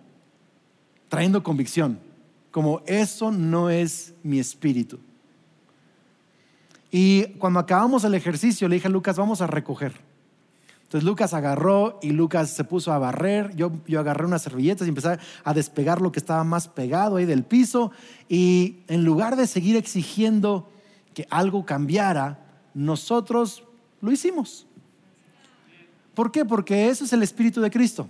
trayendo 1.09 1.43
convicción, 1.43 1.99
como 2.51 2.83
eso 2.87 3.31
no 3.31 3.71
es 3.71 4.15
mi 4.23 4.39
espíritu. 4.39 4.99
Y 6.91 7.25
cuando 7.39 7.61
acabamos 7.61 8.03
el 8.05 8.15
ejercicio, 8.15 8.69
le 8.69 8.77
dije 8.77 8.89
a 8.89 8.91
Lucas, 8.91 9.17
vamos 9.17 9.41
a 9.41 9.47
recoger. 9.47 10.08
Entonces 10.89 11.07
Lucas 11.07 11.35
agarró 11.35 11.99
y 12.01 12.13
Lucas 12.13 12.49
se 12.49 12.65
puso 12.65 12.95
a 12.95 12.99
barrer. 12.99 13.55
Yo, 13.55 13.73
yo 13.87 14.01
agarré 14.01 14.25
unas 14.25 14.41
servilletas 14.41 14.87
y 14.87 14.89
empecé 14.89 15.19
a 15.45 15.53
despegar 15.53 16.01
lo 16.01 16.11
que 16.11 16.19
estaba 16.19 16.45
más 16.45 16.67
pegado 16.67 17.17
ahí 17.17 17.27
del 17.27 17.45
piso. 17.45 17.93
Y 18.27 18.79
en 18.89 19.05
lugar 19.05 19.37
de 19.37 19.47
seguir 19.47 19.77
exigiendo 19.77 20.71
que 21.13 21.27
algo 21.29 21.67
cambiara, 21.67 22.39
nosotros 22.73 23.65
lo 24.01 24.11
hicimos. 24.11 24.67
¿Por 26.15 26.33
qué? 26.33 26.47
Porque 26.47 26.89
eso 26.89 27.05
es 27.05 27.13
el 27.13 27.23
Espíritu 27.23 27.61
de 27.61 27.71
Cristo. 27.71 28.09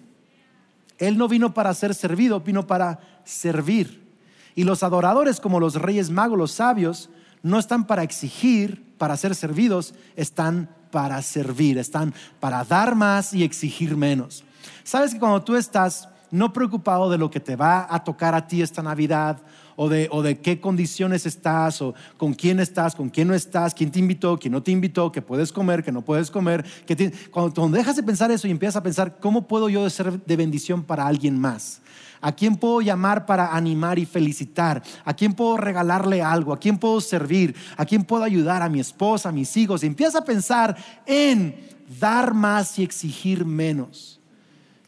Él 0.98 1.18
no 1.18 1.26
vino 1.26 1.52
para 1.52 1.74
ser 1.74 1.96
servido, 1.96 2.38
vino 2.42 2.68
para 2.68 3.00
servir. 3.24 4.06
Y 4.54 4.62
los 4.62 4.84
adoradores, 4.84 5.40
como 5.40 5.58
los 5.58 5.74
reyes 5.74 6.10
magos, 6.10 6.38
los 6.38 6.52
sabios, 6.52 7.10
no 7.42 7.58
están 7.58 7.88
para 7.88 8.04
exigir, 8.04 8.84
para 8.98 9.16
ser 9.16 9.34
servidos, 9.34 9.94
están 10.14 10.68
para 10.90 11.20
servir, 11.22 11.79
están 11.79 12.14
para 12.40 12.64
dar 12.64 12.94
más 12.94 13.35
y 13.35 13.44
exigir 13.44 13.96
menos. 13.96 14.44
Sabes 14.85 15.12
que 15.12 15.20
cuando 15.20 15.42
tú 15.42 15.57
estás 15.57 16.09
no 16.31 16.53
preocupado 16.53 17.11
de 17.11 17.18
lo 17.18 17.31
que 17.31 17.40
te 17.40 17.57
va 17.57 17.87
a 17.88 18.05
tocar 18.05 18.35
a 18.35 18.46
ti 18.46 18.62
esta 18.62 18.83
Navidad 18.83 19.38
o 19.77 19.88
de, 19.88 20.09
o 20.11 20.22
de 20.22 20.38
qué 20.38 20.61
condiciones 20.61 21.24
estás 21.24 21.81
o 21.81 21.94
con 22.16 22.35
quién 22.35 22.61
estás, 22.61 22.94
con 22.94 23.09
quién 23.09 23.29
no 23.29 23.35
estás, 23.35 23.74
quién 23.74 23.90
te 23.90 23.98
invitó, 23.98 24.38
quién 24.38 24.53
no 24.53 24.62
te 24.62 24.72
invitó, 24.72 25.12
qué 25.12 25.22
puedes 25.22 25.53
comer, 25.53 25.85
qué 25.85 25.92
no 25.92 26.03
puedes 26.03 26.31
comer. 26.31 26.64
Que 26.87 27.12
cuando, 27.31 27.55
cuando 27.55 27.77
dejas 27.77 27.96
de 27.96 28.03
pensar 28.03 28.31
eso 28.31 28.48
y 28.48 28.51
empiezas 28.51 28.77
a 28.77 28.83
pensar, 28.83 29.18
¿cómo 29.20 29.46
puedo 29.46 29.68
yo 29.68 29.88
ser 29.88 30.20
de 30.24 30.37
bendición 30.37 30.83
para 30.83 31.07
alguien 31.07 31.38
más? 31.38 31.81
¿A 32.20 32.33
quién 32.33 32.57
puedo 32.57 32.81
llamar 32.81 33.26
para 33.26 33.54
animar 33.54 33.98
y 33.98 34.07
felicitar? 34.07 34.83
¿A 35.04 35.14
quién 35.14 35.35
puedo 35.35 35.57
regalarle 35.57 36.22
algo? 36.22 36.52
¿A 36.52 36.59
quién 36.59 36.78
puedo 36.78 37.00
servir? 37.00 37.54
¿A 37.76 37.85
quién 37.85 38.04
puedo 38.04 38.24
ayudar? 38.24 38.62
¿A 38.62 38.68
mi 38.68 38.81
esposa? 38.81 39.28
¿A 39.28 39.33
mis 39.33 39.57
hijos? 39.57 39.83
Empieza 39.83 40.18
a 40.18 40.24
pensar 40.24 40.76
en 41.07 41.54
dar 42.00 42.35
más 42.35 42.78
y 42.78 42.83
exigir 42.83 43.44
menos. 43.44 44.20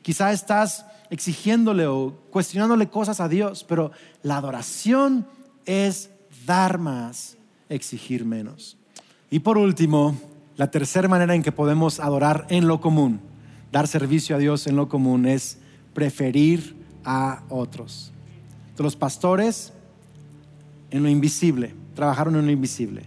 Quizá 0.03 0.33
estás 0.33 0.87
exigiéndole 1.11 1.87
o 1.87 2.17
cuestionándole 2.31 2.89
cosas 2.89 3.21
a 3.21 3.29
Dios, 3.29 3.65
pero 3.65 3.91
la 4.23 4.37
adoración 4.37 5.27
es 5.67 6.11
dar 6.47 6.79
más, 6.79 7.37
exigir 7.69 8.25
menos. 8.25 8.77
Y 9.31 9.41
por 9.41 9.59
último, 9.59 10.17
la 10.57 10.71
tercera 10.71 11.09
manera 11.09 11.35
en 11.35 11.43
que 11.43 11.53
podemos 11.53 12.01
adorar 12.01 12.47
en 12.49 12.67
lo 12.67 12.81
común, 12.81 13.21
dar 13.73 13.87
servicio 13.87 14.37
a 14.37 14.39
Dios 14.39 14.67
en 14.67 14.77
lo 14.77 14.89
común, 14.89 15.27
es 15.27 15.59
preferir 15.95 16.80
a 17.05 17.43
otros. 17.49 18.13
Los 18.79 18.97
pastores 18.97 19.73
en 20.91 21.03
lo 21.03 21.09
invisible, 21.09 21.75
trabajaron 21.95 22.37
en 22.37 22.47
lo 22.47 22.53
invisible. 22.53 23.05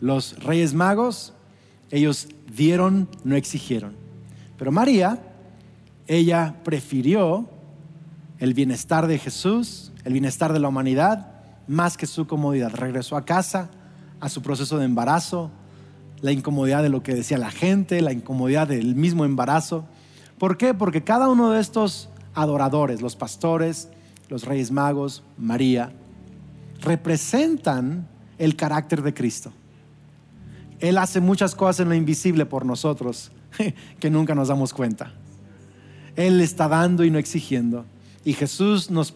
Los 0.00 0.42
reyes 0.42 0.74
magos, 0.74 1.34
ellos 1.90 2.28
dieron, 2.54 3.08
no 3.24 3.36
exigieron. 3.36 3.94
Pero 4.58 4.72
María, 4.72 5.22
ella 6.06 6.56
prefirió 6.64 7.48
el 8.38 8.54
bienestar 8.54 9.06
de 9.06 9.18
Jesús, 9.18 9.92
el 10.04 10.12
bienestar 10.12 10.52
de 10.52 10.60
la 10.60 10.68
humanidad, 10.68 11.32
más 11.66 11.96
que 11.96 12.06
su 12.06 12.26
comodidad. 12.26 12.72
Regresó 12.72 13.16
a 13.16 13.24
casa, 13.24 13.70
a 14.20 14.28
su 14.28 14.42
proceso 14.42 14.78
de 14.78 14.84
embarazo, 14.84 15.50
la 16.20 16.32
incomodidad 16.32 16.82
de 16.82 16.88
lo 16.88 17.02
que 17.02 17.14
decía 17.14 17.38
la 17.38 17.50
gente, 17.50 18.00
la 18.00 18.12
incomodidad 18.12 18.68
del 18.68 18.94
mismo 18.94 19.24
embarazo. 19.24 19.84
¿Por 20.38 20.56
qué? 20.56 20.74
Porque 20.74 21.04
cada 21.04 21.28
uno 21.28 21.50
de 21.50 21.60
estos 21.60 22.08
adoradores, 22.36 23.00
los 23.00 23.16
pastores, 23.16 23.88
los 24.28 24.44
reyes 24.44 24.70
magos, 24.70 25.24
María, 25.36 25.92
representan 26.80 28.06
el 28.38 28.54
carácter 28.54 29.02
de 29.02 29.14
Cristo. 29.14 29.52
Él 30.78 30.98
hace 30.98 31.20
muchas 31.20 31.54
cosas 31.54 31.80
en 31.80 31.88
lo 31.88 31.94
invisible 31.94 32.46
por 32.46 32.66
nosotros 32.66 33.32
que 33.98 34.10
nunca 34.10 34.34
nos 34.34 34.48
damos 34.48 34.72
cuenta. 34.72 35.12
Él 36.14 36.40
está 36.40 36.68
dando 36.68 37.04
y 37.04 37.10
no 37.10 37.18
exigiendo. 37.18 37.86
Y 38.24 38.34
Jesús 38.34 38.90
nos, 38.90 39.14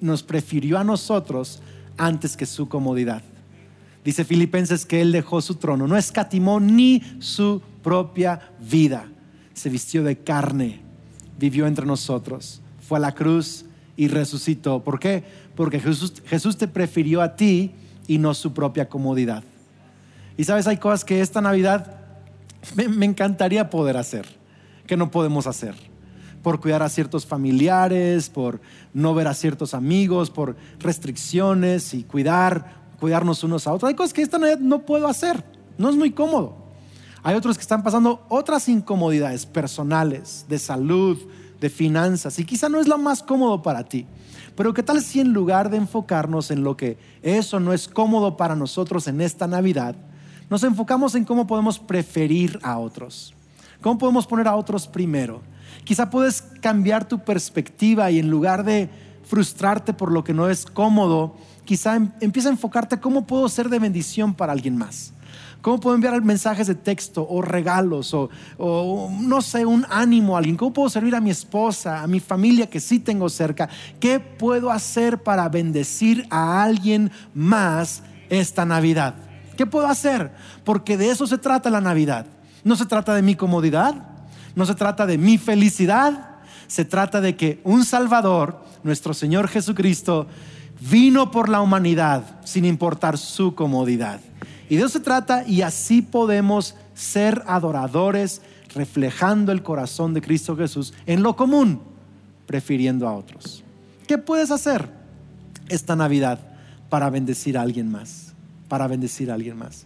nos 0.00 0.22
prefirió 0.22 0.78
a 0.78 0.84
nosotros 0.84 1.60
antes 1.96 2.36
que 2.36 2.46
su 2.46 2.68
comodidad. 2.68 3.22
Dice 4.04 4.24
Filipenses 4.24 4.86
que 4.86 5.00
Él 5.00 5.12
dejó 5.12 5.40
su 5.40 5.56
trono, 5.56 5.86
no 5.86 5.96
escatimó 5.96 6.60
ni 6.60 7.02
su 7.18 7.62
propia 7.82 8.52
vida. 8.60 9.08
Se 9.54 9.68
vistió 9.68 10.02
de 10.04 10.18
carne 10.18 10.91
vivió 11.42 11.66
entre 11.66 11.84
nosotros, 11.84 12.60
fue 12.80 12.98
a 12.98 13.00
la 13.00 13.16
cruz 13.16 13.64
y 13.96 14.06
resucitó. 14.06 14.84
¿Por 14.84 15.00
qué? 15.00 15.24
Porque 15.56 15.80
Jesús, 15.80 16.22
Jesús 16.24 16.56
te 16.56 16.68
prefirió 16.68 17.20
a 17.20 17.34
ti 17.34 17.72
y 18.06 18.18
no 18.18 18.32
su 18.32 18.54
propia 18.54 18.88
comodidad. 18.88 19.42
Y 20.36 20.44
sabes, 20.44 20.68
hay 20.68 20.76
cosas 20.76 21.04
que 21.04 21.20
esta 21.20 21.40
Navidad 21.40 21.96
me, 22.76 22.86
me 22.86 23.06
encantaría 23.06 23.70
poder 23.70 23.96
hacer, 23.96 24.24
que 24.86 24.96
no 24.96 25.10
podemos 25.10 25.48
hacer 25.48 25.74
por 26.44 26.60
cuidar 26.60 26.82
a 26.82 26.88
ciertos 26.88 27.26
familiares, 27.26 28.28
por 28.28 28.60
no 28.94 29.12
ver 29.12 29.26
a 29.26 29.34
ciertos 29.34 29.74
amigos, 29.74 30.30
por 30.30 30.56
restricciones 30.78 31.92
y 31.94 32.04
cuidar, 32.04 32.82
cuidarnos 33.00 33.42
unos 33.42 33.66
a 33.66 33.72
otros. 33.72 33.88
Hay 33.88 33.94
cosas 33.94 34.12
que 34.12 34.22
esta 34.22 34.38
Navidad 34.38 34.58
no 34.58 34.82
puedo 34.82 35.08
hacer, 35.08 35.44
no 35.76 35.88
es 35.88 35.96
muy 35.96 36.12
cómodo. 36.12 36.61
Hay 37.24 37.36
otros 37.36 37.56
que 37.56 37.62
están 37.62 37.82
pasando 37.82 38.24
otras 38.28 38.68
incomodidades 38.68 39.46
personales, 39.46 40.44
de 40.48 40.58
salud, 40.58 41.18
de 41.60 41.70
finanzas, 41.70 42.38
y 42.40 42.44
quizá 42.44 42.68
no 42.68 42.80
es 42.80 42.88
lo 42.88 42.98
más 42.98 43.22
cómodo 43.22 43.62
para 43.62 43.84
ti. 43.84 44.06
Pero 44.56 44.74
¿qué 44.74 44.82
tal 44.82 45.00
si 45.00 45.20
en 45.20 45.32
lugar 45.32 45.70
de 45.70 45.76
enfocarnos 45.76 46.50
en 46.50 46.64
lo 46.64 46.76
que 46.76 46.98
eso 47.22 47.60
no 47.60 47.72
es 47.72 47.86
cómodo 47.86 48.36
para 48.36 48.56
nosotros 48.56 49.06
en 49.06 49.20
esta 49.20 49.46
Navidad, 49.46 49.94
nos 50.50 50.64
enfocamos 50.64 51.14
en 51.14 51.24
cómo 51.24 51.46
podemos 51.46 51.78
preferir 51.78 52.58
a 52.62 52.78
otros? 52.78 53.34
¿Cómo 53.80 53.98
podemos 53.98 54.26
poner 54.26 54.48
a 54.48 54.56
otros 54.56 54.88
primero? 54.88 55.42
Quizá 55.84 56.10
puedes 56.10 56.42
cambiar 56.60 57.06
tu 57.06 57.20
perspectiva 57.20 58.10
y 58.10 58.18
en 58.18 58.30
lugar 58.30 58.64
de 58.64 58.90
frustrarte 59.24 59.94
por 59.94 60.10
lo 60.10 60.24
que 60.24 60.34
no 60.34 60.50
es 60.50 60.66
cómodo, 60.66 61.36
quizá 61.64 61.96
em, 61.96 62.10
empieza 62.20 62.48
a 62.48 62.52
enfocarte 62.52 63.00
cómo 63.00 63.26
puedo 63.26 63.48
ser 63.48 63.68
de 63.68 63.78
bendición 63.78 64.34
para 64.34 64.52
alguien 64.52 64.76
más. 64.76 65.12
¿Cómo 65.60 65.78
puedo 65.78 65.94
enviar 65.94 66.20
mensajes 66.22 66.66
de 66.66 66.74
texto 66.74 67.26
o 67.28 67.40
regalos 67.40 68.14
o, 68.14 68.28
no 69.20 69.42
sé, 69.42 69.64
un 69.64 69.86
ánimo 69.88 70.34
a 70.34 70.38
alguien? 70.38 70.56
¿Cómo 70.56 70.72
puedo 70.72 70.90
servir 70.90 71.14
a 71.14 71.20
mi 71.20 71.30
esposa, 71.30 72.02
a 72.02 72.06
mi 72.06 72.18
familia 72.18 72.68
que 72.68 72.80
sí 72.80 72.98
tengo 72.98 73.28
cerca? 73.28 73.68
¿Qué 74.00 74.18
puedo 74.18 74.70
hacer 74.70 75.22
para 75.22 75.48
bendecir 75.48 76.26
a 76.30 76.62
alguien 76.62 77.12
más 77.32 78.02
esta 78.28 78.64
Navidad? 78.64 79.14
¿Qué 79.56 79.66
puedo 79.66 79.86
hacer? 79.86 80.32
Porque 80.64 80.96
de 80.96 81.10
eso 81.10 81.26
se 81.26 81.38
trata 81.38 81.70
la 81.70 81.80
Navidad. 81.80 82.26
No 82.64 82.74
se 82.76 82.86
trata 82.86 83.14
de 83.14 83.22
mi 83.22 83.34
comodidad, 83.34 83.94
no 84.54 84.66
se 84.66 84.74
trata 84.74 85.06
de 85.06 85.18
mi 85.18 85.38
felicidad, 85.38 86.38
se 86.66 86.84
trata 86.84 87.20
de 87.20 87.36
que 87.36 87.60
un 87.64 87.84
Salvador, 87.84 88.64
nuestro 88.82 89.14
Señor 89.14 89.48
Jesucristo, 89.48 90.26
vino 90.80 91.30
por 91.30 91.48
la 91.48 91.60
humanidad 91.60 92.40
sin 92.44 92.64
importar 92.64 93.18
su 93.18 93.54
comodidad. 93.54 94.20
Y 94.72 94.76
de 94.76 94.84
eso 94.84 94.88
se 94.88 95.00
trata 95.00 95.46
y 95.46 95.60
así 95.60 96.00
podemos 96.00 96.76
ser 96.94 97.42
adoradores 97.46 98.40
reflejando 98.74 99.52
el 99.52 99.62
corazón 99.62 100.14
de 100.14 100.22
Cristo 100.22 100.56
Jesús 100.56 100.94
en 101.04 101.22
lo 101.22 101.36
común, 101.36 101.82
prefiriendo 102.46 103.06
a 103.06 103.12
otros. 103.12 103.62
¿Qué 104.06 104.16
puedes 104.16 104.50
hacer 104.50 104.88
esta 105.68 105.94
Navidad 105.94 106.38
para 106.88 107.10
bendecir 107.10 107.58
a 107.58 107.60
alguien 107.60 107.90
más? 107.90 108.32
Para 108.68 108.88
bendecir 108.88 109.30
a 109.30 109.34
alguien 109.34 109.58
más. 109.58 109.84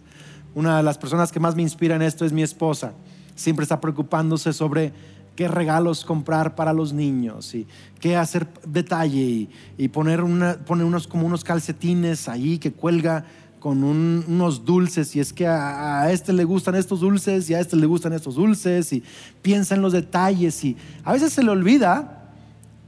Una 0.55 0.77
de 0.77 0.83
las 0.83 0.97
personas 0.97 1.33
que 1.33 1.41
más 1.41 1.53
me 1.53 1.63
inspira 1.63 1.97
en 1.97 2.01
esto 2.01 2.23
es 2.23 2.31
mi 2.31 2.41
esposa. 2.41 2.93
Siempre 3.35 3.63
está 3.63 3.81
preocupándose 3.81 4.53
sobre 4.53 4.93
qué 5.35 5.49
regalos 5.49 6.05
comprar 6.05 6.55
para 6.55 6.71
los 6.71 6.93
niños 6.93 7.53
y 7.55 7.67
qué 7.99 8.15
hacer 8.15 8.47
detalle 8.65 9.49
y, 9.77 9.87
poner, 9.89 10.23
una, 10.23 10.53
poner 10.59 10.85
unos, 10.85 11.07
como 11.07 11.27
unos 11.27 11.43
calcetines 11.43 12.29
ahí 12.29 12.57
que 12.57 12.71
cuelga 12.71 13.25
con 13.59 13.83
unos 13.83 14.65
dulces 14.65 15.15
y 15.15 15.19
es 15.19 15.33
que 15.33 15.47
a, 15.47 16.11
este 16.11 16.31
le 16.33 16.43
gustan 16.43 16.75
estos 16.75 16.99
dulces 16.99 17.49
y 17.49 17.53
a 17.53 17.59
este 17.59 17.75
le 17.75 17.85
gustan 17.85 18.13
estos 18.13 18.35
dulces 18.35 18.93
y 18.93 19.03
piensa 19.41 19.75
en 19.75 19.81
los 19.81 19.93
detalles 19.93 20.63
y 20.63 20.77
a 21.03 21.13
veces 21.13 21.33
se 21.33 21.43
le 21.43 21.49
olvida 21.49 22.31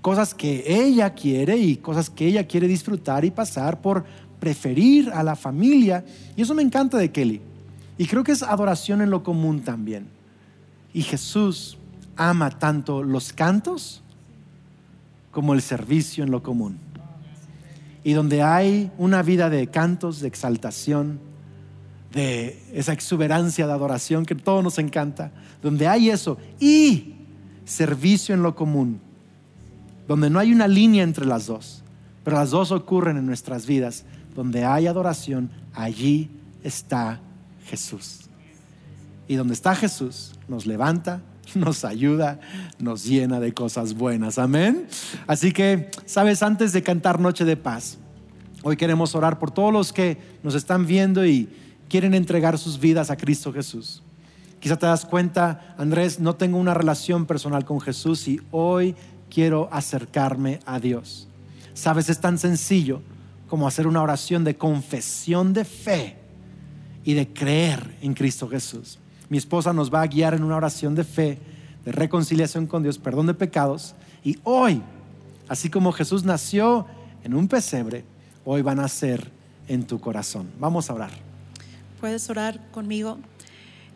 cosas 0.01 0.33
que 0.33 0.63
ella 0.67 1.13
quiere 1.13 1.57
y 1.57 1.77
cosas 1.77 2.09
que 2.09 2.27
ella 2.27 2.47
quiere 2.47 2.67
disfrutar 2.67 3.25
y 3.25 3.31
pasar 3.31 3.81
por 3.81 4.05
preferir 4.39 5.11
a 5.11 5.23
la 5.23 5.35
familia. 5.35 6.05
Y 6.37 6.41
eso 6.41 6.53
me 6.53 6.61
encanta 6.61 6.97
de 6.97 7.11
Kelly. 7.11 7.41
Y 7.97 8.05
creo 8.05 8.23
que 8.23 8.31
es 8.31 8.41
adoración 8.43 9.01
en 9.01 9.09
lo 9.09 9.23
común 9.23 9.61
también. 9.61 10.07
Y 10.93 11.01
Jesús 11.01 11.77
ama 12.15 12.49
tanto 12.49 13.03
los 13.03 13.33
cantos 13.33 14.01
como 15.31 15.53
el 15.53 15.61
servicio 15.61 16.23
en 16.23 16.31
lo 16.31 16.41
común 16.41 16.88
y 18.03 18.13
donde 18.13 18.41
hay 18.41 18.91
una 18.97 19.21
vida 19.21 19.49
de 19.49 19.67
cantos, 19.67 20.19
de 20.19 20.27
exaltación, 20.27 21.19
de 22.11 22.61
esa 22.73 22.93
exuberancia 22.93 23.67
de 23.67 23.73
adoración 23.73 24.25
que 24.25 24.35
todo 24.35 24.61
nos 24.63 24.79
encanta, 24.79 25.31
donde 25.61 25.87
hay 25.87 26.09
eso 26.09 26.37
y 26.59 27.15
servicio 27.65 28.33
en 28.33 28.41
lo 28.41 28.55
común, 28.55 28.99
donde 30.07 30.29
no 30.29 30.39
hay 30.39 30.51
una 30.51 30.67
línea 30.67 31.03
entre 31.03 31.25
las 31.25 31.45
dos, 31.45 31.83
pero 32.23 32.37
las 32.37 32.49
dos 32.49 32.71
ocurren 32.71 33.17
en 33.17 33.25
nuestras 33.25 33.65
vidas, 33.65 34.05
donde 34.35 34.65
hay 34.65 34.87
adoración, 34.87 35.51
allí 35.73 36.29
está 36.63 37.19
Jesús. 37.65 38.21
Y 39.27 39.35
donde 39.35 39.53
está 39.53 39.75
Jesús, 39.75 40.33
nos 40.47 40.65
levanta, 40.65 41.21
nos 41.55 41.85
ayuda, 41.85 42.39
nos 42.79 43.05
llena 43.05 43.39
de 43.39 43.53
cosas 43.53 43.93
buenas. 43.93 44.37
Amén. 44.37 44.87
Así 45.27 45.51
que, 45.51 45.89
sabes, 46.05 46.43
antes 46.43 46.73
de 46.73 46.83
cantar 46.83 47.19
Noche 47.19 47.45
de 47.45 47.57
Paz, 47.57 47.97
hoy 48.63 48.77
queremos 48.77 49.15
orar 49.15 49.39
por 49.39 49.51
todos 49.51 49.73
los 49.73 49.93
que 49.93 50.17
nos 50.43 50.55
están 50.55 50.85
viendo 50.85 51.25
y 51.25 51.49
quieren 51.89 52.13
entregar 52.13 52.57
sus 52.57 52.79
vidas 52.79 53.09
a 53.09 53.17
Cristo 53.17 53.51
Jesús. 53.53 54.03
Quizá 54.59 54.77
te 54.77 54.85
das 54.85 55.05
cuenta, 55.05 55.75
Andrés, 55.77 56.19
no 56.19 56.35
tengo 56.35 56.57
una 56.57 56.73
relación 56.73 57.25
personal 57.25 57.63
con 57.65 57.79
Jesús 57.79 58.27
y 58.27 58.41
hoy 58.51 58.95
quiero 59.29 59.69
acercarme 59.71 60.59
a 60.65 60.79
Dios. 60.79 61.27
Sabes, 61.73 62.09
es 62.09 62.19
tan 62.19 62.37
sencillo 62.37 63.01
como 63.47 63.67
hacer 63.67 63.87
una 63.87 64.01
oración 64.01 64.43
de 64.43 64.57
confesión 64.57 65.53
de 65.53 65.63
fe 65.65 66.17
y 67.05 67.13
de 67.13 67.31
creer 67.31 67.95
en 68.01 68.13
Cristo 68.13 68.49
Jesús. 68.49 68.99
Mi 69.29 69.37
esposa 69.37 69.73
nos 69.73 69.93
va 69.93 70.01
a 70.01 70.07
guiar 70.07 70.33
en 70.33 70.43
una 70.43 70.55
oración 70.55 70.95
de 70.95 71.03
fe, 71.03 71.39
de 71.85 71.91
reconciliación 71.91 72.67
con 72.67 72.83
Dios, 72.83 72.97
perdón 72.97 73.27
de 73.27 73.35
pecados. 73.35 73.95
Y 74.23 74.37
hoy, 74.43 74.81
así 75.47 75.69
como 75.69 75.91
Jesús 75.91 76.23
nació 76.23 76.87
en 77.23 77.35
un 77.35 77.47
pesebre, 77.47 78.03
hoy 78.43 78.61
va 78.63 78.71
a 78.71 78.75
nacer 78.75 79.29
en 79.67 79.85
tu 79.85 79.99
corazón. 79.99 80.49
Vamos 80.59 80.89
a 80.89 80.93
orar. 80.93 81.11
Puedes 81.99 82.29
orar 82.29 82.59
conmigo. 82.71 83.19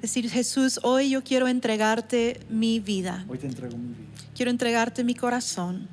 Decir, 0.02 0.30
Jesús, 0.30 0.80
hoy 0.84 1.10
yo 1.10 1.24
quiero 1.24 1.48
entregarte 1.48 2.41
mi 2.50 2.80
vida. 2.80 3.26
Hoy 3.28 3.38
te 3.38 3.48
entrego 3.48 3.78
mi 3.78 3.88
vida. 3.88 4.10
Quiero 4.36 4.52
entregarte 4.52 5.04
mi 5.04 5.15
corazón. 5.15 5.88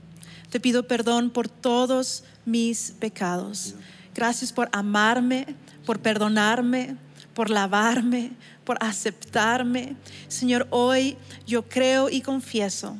Te 0.51 0.61
pido 0.61 0.87
perdón 0.87 1.31
por 1.31 1.49
todos 1.49 2.25
mis 2.45 2.91
pecados. 2.99 3.77
Gracias 4.15 4.53
por 4.53 4.69
amarme, 4.73 5.47
por 5.87 6.01
perdonarme, 6.01 6.97
por 7.41 7.49
lavarme, 7.49 8.33
por 8.65 8.77
aceptarme. 8.83 9.97
Señor, 10.29 10.67
hoy 10.69 11.17
yo 11.47 11.67
creo 11.67 12.11
y 12.11 12.21
confieso 12.21 12.99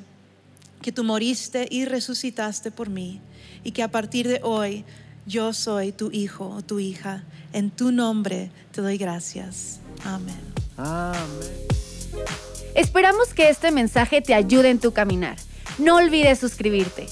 que 0.81 0.93
tú 0.93 1.05
moriste 1.05 1.69
y 1.71 1.85
resucitaste 1.85 2.71
por 2.71 2.89
mí 2.89 3.21
y 3.65 3.73
que 3.73 3.83
a 3.83 3.89
partir 3.89 4.27
de 4.27 4.41
hoy 4.43 4.87
yo 5.27 5.53
soy 5.53 5.93
tu 5.93 6.11
hijo 6.11 6.49
o 6.49 6.63
tu 6.63 6.79
hija. 6.79 7.23
En 7.53 7.71
tu 7.71 7.93
nombre 7.93 8.51
te 8.73 8.81
doy 8.81 8.97
gracias. 8.97 9.81
Amén. 10.07 10.41
Amén. 10.79 11.21
Esperamos 12.75 13.35
que 13.35 13.51
este 13.51 13.71
mensaje 13.71 14.23
te 14.23 14.33
ayude 14.33 14.71
en 14.71 14.79
tu 14.79 14.95
caminar. 14.95 15.37
No 15.79 15.97
olvides 15.97 16.39
suscribirte. 16.39 17.09